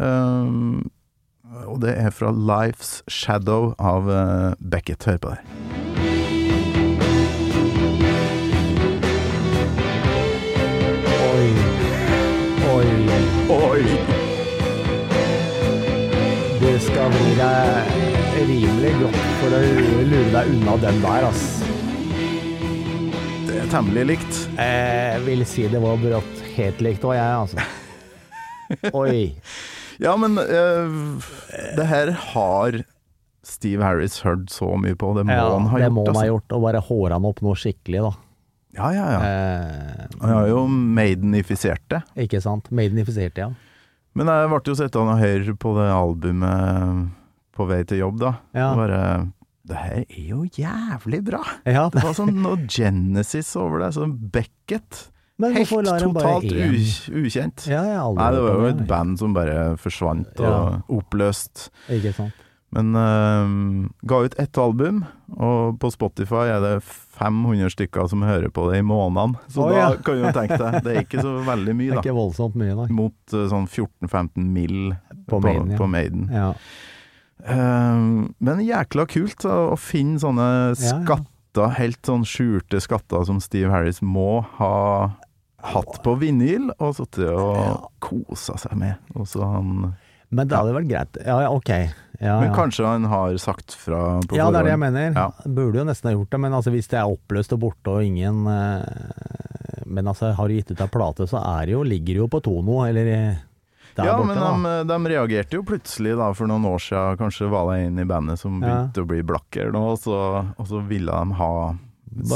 [0.00, 0.88] Um,
[1.68, 5.04] og det er fra 'Life's Shadow' av uh, Beckett.
[5.04, 5.42] Hør på det.
[13.52, 13.84] Oi.
[16.62, 17.92] Det skal bli deg
[18.48, 19.60] rimelig godt for å
[20.08, 21.61] lure deg unna den der, ass.
[23.72, 24.38] Det temmelig likt.
[24.60, 27.62] Jeg vil si det var brått helt likt òg, jeg, altså.
[29.00, 29.22] Oi.
[29.96, 31.24] Ja, men uh,
[31.78, 32.76] det her har
[33.40, 35.14] Steve Harris hørt så mye på.
[35.16, 35.96] Det må Ja, han ha det gjort.
[35.96, 36.28] må han ha altså.
[36.34, 38.12] gjort, og bare håra han opp noe skikkelig, da.
[38.76, 39.24] Ja, ja, ja.
[39.24, 42.02] Eh, Han har jo maidenifisert det.
[42.28, 42.68] ikke sant?
[42.68, 43.48] Maidenifisert, ja.
[44.12, 47.08] Men jeg ble jo sittende og høre på det albumet
[47.56, 48.34] på vei til jobb, da.
[48.52, 48.74] Ja.
[48.76, 49.00] Bare
[49.68, 51.42] Det her er jo jævlig bra!
[51.68, 51.88] ja.
[51.92, 53.92] Det var sånn noe Genesis over det.
[53.98, 55.08] Sånn Beckett.
[55.42, 56.46] Men Helt totalt
[57.10, 57.66] ukjent.
[57.70, 57.82] Ja,
[58.14, 60.80] Nei, det var jo et band som bare forsvant og Ja.
[60.92, 61.70] oppløst.
[61.90, 62.42] Ikke sant.
[62.72, 65.02] Men uh, ga ut ett album,
[65.36, 66.76] og på Spotify er det
[67.18, 69.36] 500 stykker som hører på det i måneden.
[69.52, 69.90] Så oh, da ja.
[70.00, 72.56] kan du jo tenke deg, det er ikke så veldig Det mye, er ikke voldsomt
[72.56, 72.86] mye, da.
[72.88, 74.94] Mot uh, sånn 14-15 mill.
[75.28, 75.78] På Maiden, ja.
[75.78, 76.24] på Maiden.
[76.32, 76.48] Ja.
[77.42, 78.02] Eh,
[78.38, 81.00] men jækla kult å finne sånne Ja, ja.
[81.02, 85.16] skatter, helt sånn skjulte skatter som Steve Harris må ha
[85.62, 87.76] hatt på vinyl, og sittet og Ja.
[88.00, 88.96] kosa seg med.
[89.14, 89.94] Og så han,
[90.32, 91.18] Men det hadde vært greit.
[91.26, 91.68] Ja, ja, ok.
[92.22, 92.54] Ja, men ja.
[92.56, 95.12] kanskje han har sagt fra på Ja, det er det jeg mener.
[95.12, 95.30] Ja.
[95.44, 98.02] Burde jo nesten ha gjort det, men altså hvis det er oppløst og borte og
[98.06, 102.14] ingen eh, Men altså, har du gitt ut ei plate, så er det jo, ligger
[102.14, 103.34] det jo på Tono, eller eh,
[103.96, 107.18] ja, borte, men de, de reagerte jo plutselig da for noen år siden.
[107.20, 108.68] Kanskje var det en i bandet som Ja.
[108.88, 111.50] begynte å bli blakk eller noe, og så, ville de ha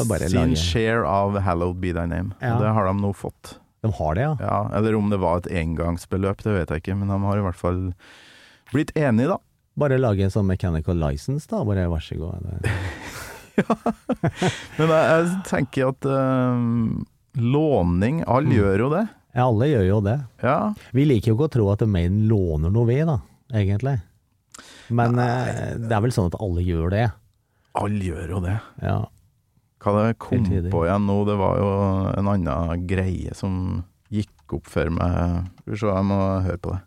[0.09, 2.33] Bare- sin lage- share av 'Hallowed Be Thy Name'.
[2.41, 2.59] Ja.
[2.59, 3.59] Det har de nå fått.
[3.83, 4.37] De har det, ja.
[4.41, 7.43] Ja, eller om det var et engangsbeløp, det vet jeg ikke, men de har i
[7.45, 7.95] hvert fall
[8.73, 9.39] blitt enige, da.
[9.79, 11.63] Bare lage en sånn mechanical license, da.
[11.65, 12.41] Bare vær så god.
[13.57, 13.77] ja.
[14.79, 17.05] Men jeg, jeg tenker at eh,
[17.37, 18.57] låning Alle Mm.
[18.57, 19.09] gjør jo det.
[19.37, 20.17] Ja, alle gjør jo det.
[20.41, 20.73] Ja.
[20.97, 23.19] Vi liker jo ikke å tro at Maiden låner noe vi, da,
[23.53, 23.99] egentlig.
[24.89, 25.77] Men Nei.
[25.77, 27.03] det er vel sånn at alle gjør det.
[27.77, 28.57] Alle gjør jo det.
[28.81, 28.97] Ja.
[29.85, 31.69] Hva det kom på igjen nå, det var jo
[32.17, 35.45] en annen greie som gikk opp for meg.
[35.61, 36.81] Skal vi se, jeg må høre på det.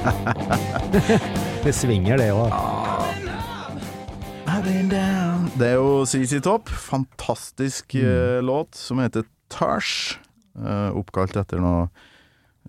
[1.60, 2.48] Det svinger, det òg.
[5.58, 6.68] Det er jo CC Topp.
[6.68, 8.04] Fantastisk Mm.
[8.06, 10.18] eh, låt som heter Tash.
[10.58, 11.88] Uh, oppkalt etter noe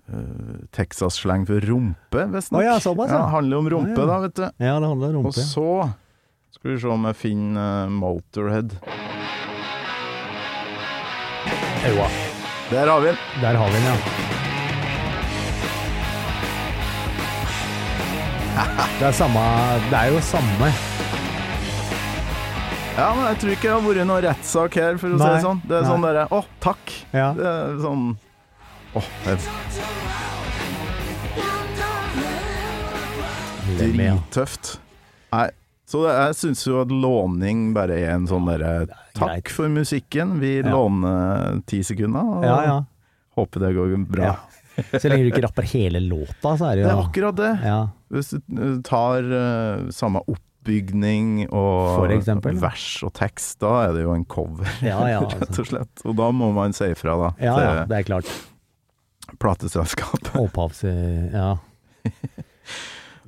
[0.08, 2.62] uh, Texas-sleng for rumpe, visstnok.
[2.62, 3.26] Ja, såpass, ja.
[3.28, 4.06] handler om rumpe, Ja, ja.
[4.06, 4.42] da, vet du.
[4.64, 5.28] Ja, det handler om rumpe.
[5.28, 5.92] Og så
[6.54, 8.70] skal vi se om jeg finner uh, Motorhead.
[11.82, 12.08] Ja.
[12.70, 13.18] Der har vi den.
[13.42, 13.96] Der har vi den, ja.
[18.98, 19.40] Det er samme
[19.90, 20.72] Det er jo samme.
[22.92, 25.40] Ja, men jeg tror ikke det har vært noen rettssak her, for å si det
[25.46, 25.60] sånn.
[25.64, 25.90] Det er nei.
[25.94, 26.92] sånn derre Å, takk.
[27.16, 27.30] Ja.
[27.38, 28.04] Det er sånn
[28.92, 29.38] Åh, det er
[33.80, 34.74] drittøft.
[35.32, 35.48] Nei,
[35.88, 38.86] så det, jeg syns jo at låning bare er en sånn derre.
[39.16, 40.68] Takk for musikken, vi Ja.
[40.70, 42.84] låner ti sekunder, og Ja, ja.
[43.36, 44.36] håper det går bra.
[44.92, 47.52] Så lenge du ikke rapper hele låta, så er det jo Det er akkurat det.
[47.64, 47.88] Ja.
[48.10, 50.20] Hvis du eh, tar uh, samme
[50.62, 52.06] oppbygning og
[52.62, 55.62] vers og tekst, da er det jo en cover, Ja, ja, rett altså.
[55.64, 56.04] og slett.
[56.06, 58.30] Og da må man si ifra, da, ja, ja, det er klart.
[59.42, 60.32] plateselskapet.
[60.44, 60.84] Opphavs...
[61.32, 61.56] Ja.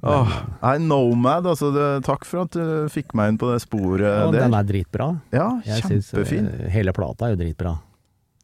[0.05, 1.70] Åh, Nei, Nomad, altså.
[1.72, 4.43] Det, takk for at du fikk meg inn på det sporet ja, der.
[4.45, 5.07] den er dritbra.
[5.32, 6.51] Ja, Jeg kjempefin.
[6.51, 7.72] Synes, hele plata er jo dritbra.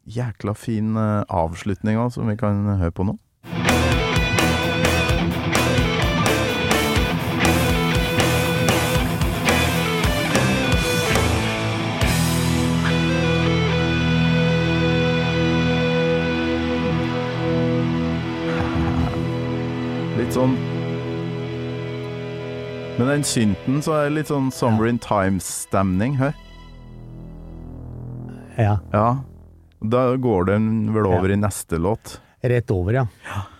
[0.09, 3.13] Jækla fin eh, avslutning også, som vi kan høre på nå.
[23.01, 26.19] Med den synten så er det litt sånn Summer in Times-stemning.
[26.19, 26.35] Hør.
[28.61, 28.75] Ja.
[28.93, 29.05] Ja.
[29.81, 32.19] Da går den vel over i neste låt.
[32.45, 33.07] Rett over, ja.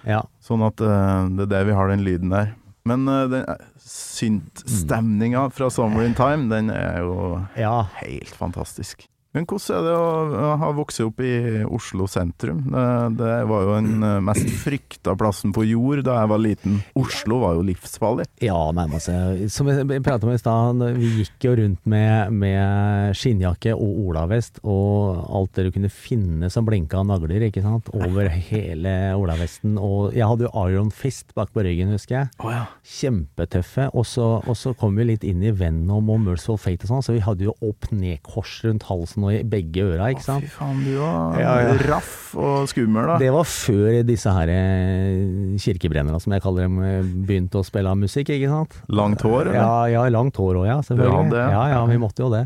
[0.05, 0.19] Ja.
[0.45, 2.51] Sånn at uh, det er det vi har den lyden der.
[2.85, 3.49] Men uh, den
[3.81, 7.15] synt-stemninga fra Summer in Time, den er jo
[7.57, 7.87] ja.
[7.97, 9.07] helt fantastisk.
[9.31, 12.65] Men hvordan er det å ha vokst opp i Oslo sentrum?
[12.67, 16.81] Det, det var jo den eh, mest frykta plassen på jord da jeg var liten.
[16.99, 18.25] Oslo var jo livsfarlig.
[18.43, 19.07] Ja, nærmest.
[19.55, 24.59] Som vi pratet om i stad, vi gikk jo rundt med, med skinnjakke og olavest
[24.67, 29.79] og alt det du kunne finne som blinka av nagler, ikke sant, over hele olavesten.
[29.79, 32.31] Og jeg hadde jo Iron Fist bak på ryggen, husker jeg.
[32.43, 32.65] Oh, ja.
[32.99, 33.87] Kjempetøffe.
[33.95, 37.07] Og så, og så kom vi litt inn i Venom og Merciful Fate og sånn,
[37.07, 40.43] så vi hadde jo opp-ned-kors rundt halsen og i begge øra, ikke sant.
[40.45, 41.75] Fy faen, du var Ja, ja.
[41.89, 43.17] raff og skummel, da.
[43.19, 47.91] Det var før disse her eh, kirkebrennerne, som jeg kaller dem, eh, begynte å spille
[47.99, 48.77] musikk, ikke sant?
[48.89, 49.59] Langt hår, eller?
[49.59, 50.77] Ja, ja langt hår òg, ja.
[50.87, 51.31] Selvfølgelig.
[51.33, 51.49] Det, ja.
[51.51, 52.45] ja, ja, vi måtte jo det.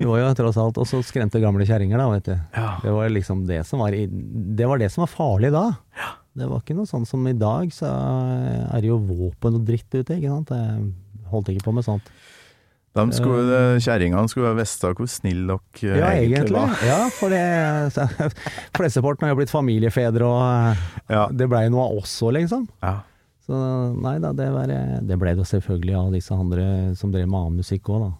[0.00, 2.34] Vi var jo tross alt Og så skremte gamle kjerringer, da, vet du.
[2.56, 2.70] Ja.
[2.82, 5.66] Det var liksom det som var i- Det var det som var farlig da.
[6.36, 9.90] Det var ikke noe sånn som i dag, så er det jo våpen og dritt
[9.94, 10.50] ute, ikke sant.
[10.54, 10.92] Jeg
[11.30, 12.06] holdt ikke på med sånt.
[12.90, 16.72] Skulle, Kjerringene skulle visst hvor snille dere Ja, egentlig var.
[16.82, 17.42] Ja, for det
[18.76, 21.28] Flesteparten har jo blitt familiefedre, og Ja.
[21.30, 22.66] det blei noe av oss òg, liksom.
[22.82, 22.96] Ja.
[23.46, 23.60] Så
[23.98, 24.66] nei da, det, var,
[25.06, 26.66] det ble det selvfølgelig av disse andre
[26.98, 28.10] som drev med annen musikk òg, da.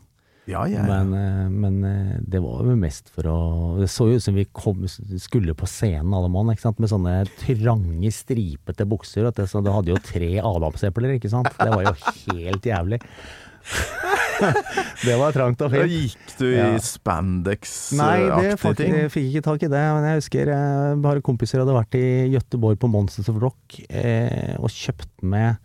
[0.51, 0.87] Ja, ja, ja.
[0.87, 3.37] Men, eh, men eh, det var jo mest for å
[3.79, 6.51] Det så jo ut som vi kom, skulle på scenen alle mann,
[6.83, 9.29] med sånne trange, stripete bukser.
[9.63, 11.51] du hadde jo tre adamsepler, ikke sant.
[11.59, 11.95] Det var jo
[12.39, 13.03] helt jævlig.
[15.07, 16.69] det var trangt og Da gikk du i Ja.
[16.83, 18.97] spandex-aktige Nei, det faktisk, ting?
[18.99, 19.83] jeg fikk ikke tak i det.
[19.97, 24.57] Men jeg husker jeg bare kompiser hadde vært i Gøteborg på Monsters of Rock eh,
[24.59, 25.61] og kjøpt med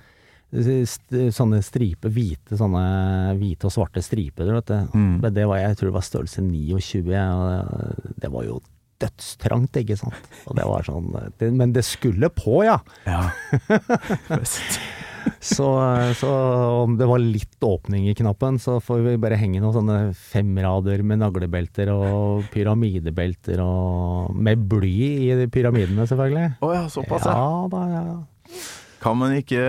[0.55, 2.83] st sånne striper, hvite, sånne
[3.39, 4.77] hvite og svarte striper, vet du.
[4.95, 5.17] Mm.
[5.25, 8.61] Men det var, jeg tror det var størrelse 29, og det var jo
[9.03, 10.29] dødstrangt, ikke sant.
[10.47, 11.09] Og det var sånn,
[11.41, 12.77] det, men det skulle på, ja.
[13.03, 13.25] Ja.
[14.39, 14.79] Visst.
[15.39, 15.67] Så,
[16.19, 16.29] så
[16.83, 21.03] om det var litt åpning i knappen, så får vi bare henge noen sånne femrader
[21.05, 24.95] med naglebelter og pyramidebelter og Med bly
[25.29, 26.47] i pyramidene, selvfølgelig.
[26.65, 27.45] Å ja, såpass, ja.
[27.71, 28.17] Da, ja.
[29.05, 29.61] Kan man ikke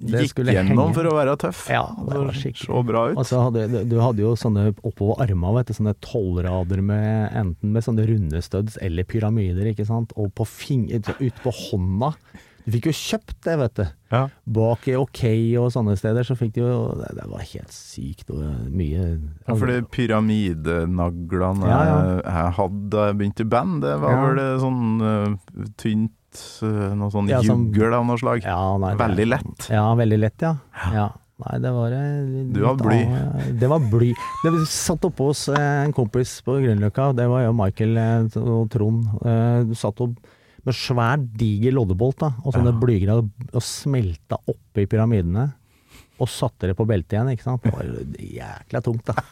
[0.00, 0.94] gikk gjennom henge.
[0.96, 1.66] for å være tøff?
[1.68, 2.68] Ja, det var Altså, skikkelig.
[2.70, 3.18] Så bra ut.
[3.20, 7.72] Og så hadde, du- hadde jo sånne oppover arma, vet du, sånne tolvrader med enten
[7.74, 10.14] med sånne runde studs eller pyramider, ikke sant.
[10.16, 12.14] Og på fing ut på hånda.
[12.64, 13.84] Du fikk jo kjøpt det, vet du.
[14.12, 14.20] Ja.
[14.46, 15.22] Bak i OK
[15.58, 19.06] og sånne steder, så fikk de jo Det, det var helt sykt og mye
[19.48, 19.80] Ja, fordi
[20.62, 21.96] pyramidenaglene Ja, ja.
[22.04, 24.26] jeg- jeg hadde da jeg begynte i band, det var Ja.
[24.26, 26.12] vel eh, sånn uh, tynt
[26.62, 28.42] eh, Noe sånn Ja, juggel av noe slag.
[28.44, 29.68] Ja, nei, Veldig lett.
[29.70, 30.56] Ja, veldig lett, ja.
[30.92, 31.08] ja.
[31.42, 33.00] Nei, det var eh, Du har bly.
[33.04, 34.12] av- Det var bly.
[34.44, 38.38] Det vi satt oppå hos eh, en kompis på Grünerløkka, det var jo Michael eh,
[38.38, 39.04] og Trond.
[39.24, 40.14] Eh, Du satt opp
[40.68, 45.48] med svær, diger loddebolt da, og sånne blygreier og, smelta oppi pyramidene.
[46.22, 47.62] Og satte det på beltet igjen, ikke sant.
[47.64, 47.84] Det var
[48.22, 49.14] jækla tungt, da.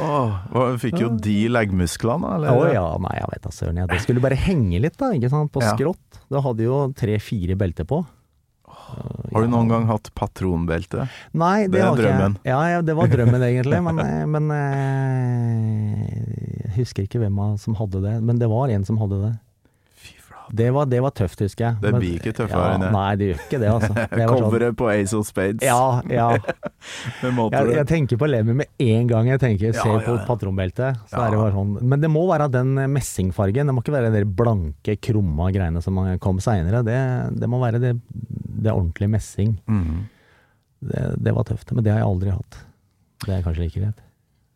[0.00, 3.80] Åh, oh, fikk jo de leggmusklene, Å oh, ja, nei, jeg vet da søren.
[3.82, 3.86] Ja.
[3.90, 5.74] Det skulle bare henge litt, da, ikke sant, på Ja.
[5.76, 6.20] skrått.
[6.32, 7.98] Det hadde jo tre-fire belter på.
[9.32, 11.06] Har du noen gang hatt patronbelte?
[11.32, 12.36] Nei, det, Det er drømmen.
[12.48, 16.02] Ja, ja, det var drømmen egentlig, men, eh, men eh,
[16.66, 19.32] Jeg husker ikke hvem som hadde det, men det var en som hadde det.
[20.50, 21.76] Det var, det var tøft, husker jeg.
[21.82, 22.90] Det blir ikke tøffere ja, enn det.
[22.94, 23.92] Nei, det gjør ikke det, altså.
[24.18, 25.64] Det Coveret sånn, på Ace of Spades.
[25.66, 26.28] ja, ja.
[27.22, 30.98] Jeg, jeg tenker på Lemmy med en gang jeg tenker, ser ja, på patronbeltet.
[31.10, 31.76] Så er det bare sånn.
[31.92, 33.70] Men det må være den messingfargen.
[33.70, 36.82] Det må ikke være de blanke, krumma greiene som kom seinere.
[36.86, 36.98] Det,
[37.38, 39.54] det må være det, det ordentlige messing.
[39.70, 40.02] Mm.
[40.90, 41.70] Det, det var tøft.
[41.70, 42.62] Men det har jeg aldri hatt.
[43.22, 44.02] Det er kanskje like greit.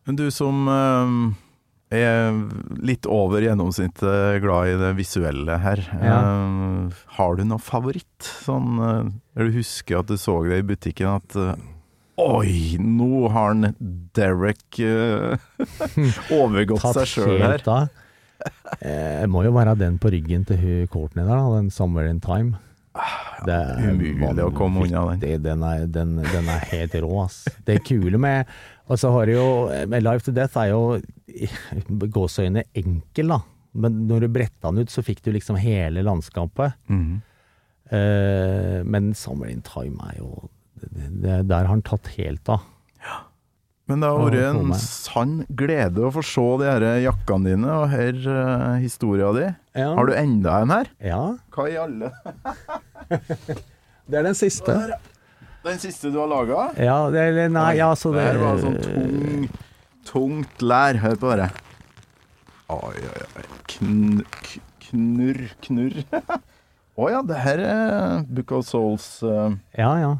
[0.07, 1.46] Men du som eh, er
[1.89, 8.27] litt over gjennomsnittet glad i det visuelle her, eh, har du noe favoritt?
[8.43, 9.07] Sånn uh,
[9.39, 11.53] du husker at du så det i butikken at uh,
[12.17, 13.75] Oi, nå har han
[14.17, 15.37] Derek eh,
[16.33, 17.61] overgått Tatt seg sjøl her.
[18.81, 22.19] Eh, Det må jo være den på ryggen til hun Courtney der, den 'Somewhere in
[22.19, 22.57] Time'.
[23.45, 25.43] Det er Umulig å komme unna den.
[25.45, 27.43] Den er, den, den er helt rå, ass.
[27.67, 28.49] Det kule med
[28.87, 30.99] Og så har du jo 'Life to Death' er jo
[32.13, 33.41] gåseøyne enkel, da.
[33.77, 36.77] Men når du bretta den ut, så fikk du liksom hele landskapet.
[36.89, 37.21] Mm.
[37.87, 42.65] Uh, men Summer in Time' er jo det, Der har han tatt helt av.
[43.87, 47.93] Men det har vært en sann glede å få se de her jakkene dine og
[47.93, 49.45] høre uh, historia di.
[49.79, 49.93] Ja.
[49.95, 50.89] Har du enda en her?
[50.99, 51.21] Ja.
[51.55, 52.11] Hva i alle
[54.07, 54.75] Det er den siste.
[55.67, 56.69] Den siste du har laga?
[56.79, 59.47] Ja, eller nei, ja, så det her var sånn tung,
[60.07, 60.99] tungt lær.
[61.03, 61.47] Hør på det.
[62.71, 63.43] Oi, oi, oi.
[63.73, 64.21] Kn,
[64.87, 65.99] knurr, knurr.
[66.97, 69.53] Å ja, det her er Book of Souls Uh...
[69.77, 70.15] Ja, ja.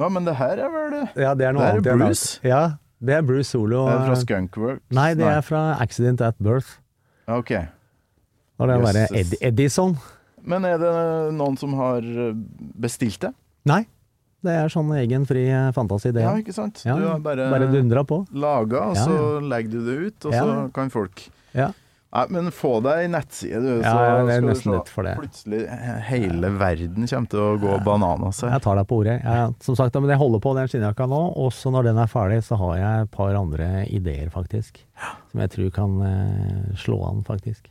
[0.00, 2.40] Ja, men det her er vel Ja, det er noe Det er Bruce?
[2.44, 2.62] Ja,
[3.02, 3.86] det er Bruce Solo.
[3.86, 4.84] Det Er fra Skunkworks?
[4.94, 6.78] Nei, det er fra Accident at Birth.
[7.30, 7.54] Ok.
[8.58, 9.96] Og det er bare Ed Edison.
[10.42, 10.92] Men er det
[11.38, 12.06] noen som har
[12.82, 13.32] bestilt det?
[13.68, 13.84] Nei,
[14.42, 16.22] det er sånn egen fri eh, fantasi, det.
[16.26, 16.82] Ja, ikke sant?
[16.86, 18.24] Ja, Du har bare, bare dundra på.
[18.34, 21.70] laga, og så legger du det ut, og så kan folk Ja.
[22.12, 23.80] Nei, men få deg nettside, du.
[23.80, 25.14] Ja, så det er nesten litt for det.
[25.16, 28.50] Plutselig he- hele verden kommer til å gå bananas her.
[28.52, 29.14] Jeg tar deg på ordet.
[29.24, 32.42] Jeg, som sagt, men jeg holder på den skinnjakka nå, Også når den er ferdig,
[32.44, 34.82] så har jeg et par andre ideer, faktisk.
[35.30, 37.70] Som jeg tror kan eh, slå an, faktisk.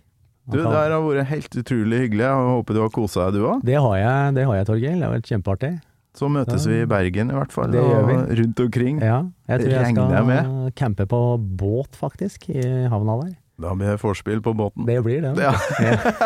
[0.50, 2.26] Du, det her har vært helt utrolig hyggelig.
[2.26, 3.62] Jeg håper du har kosa deg, du òg.
[3.64, 4.96] Det har jeg, det har jeg, Torgeir.
[4.98, 5.74] Det har vært kjempeartig.
[6.18, 8.09] Så møtes vi i Bergen i hvert fall, og
[8.39, 8.99] rundt omkring.
[8.99, 10.74] Ja, jeg tror jeg skal med.
[10.76, 13.38] campe på båt, faktisk, i havna der.
[13.62, 14.88] Da blir det vorspiel på båten.
[14.88, 15.36] Det blir det.
[15.38, 15.53] Ja.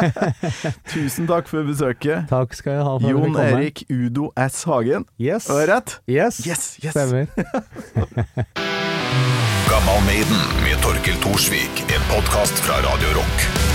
[0.93, 2.29] Tusen takk for besøket.
[2.31, 3.35] Takk skal jeg ha for Jon.
[3.43, 4.63] Erik Udo S.
[4.63, 5.05] Hagen.
[5.19, 5.49] Yes.
[5.51, 5.97] Var det rett?
[6.07, 6.39] Yes.
[6.47, 6.95] Yes, yes.
[6.95, 7.27] Stemmer.
[9.69, 13.74] Gammal Maiden med Torkel Thorsvik, en podkast fra Radio Rock.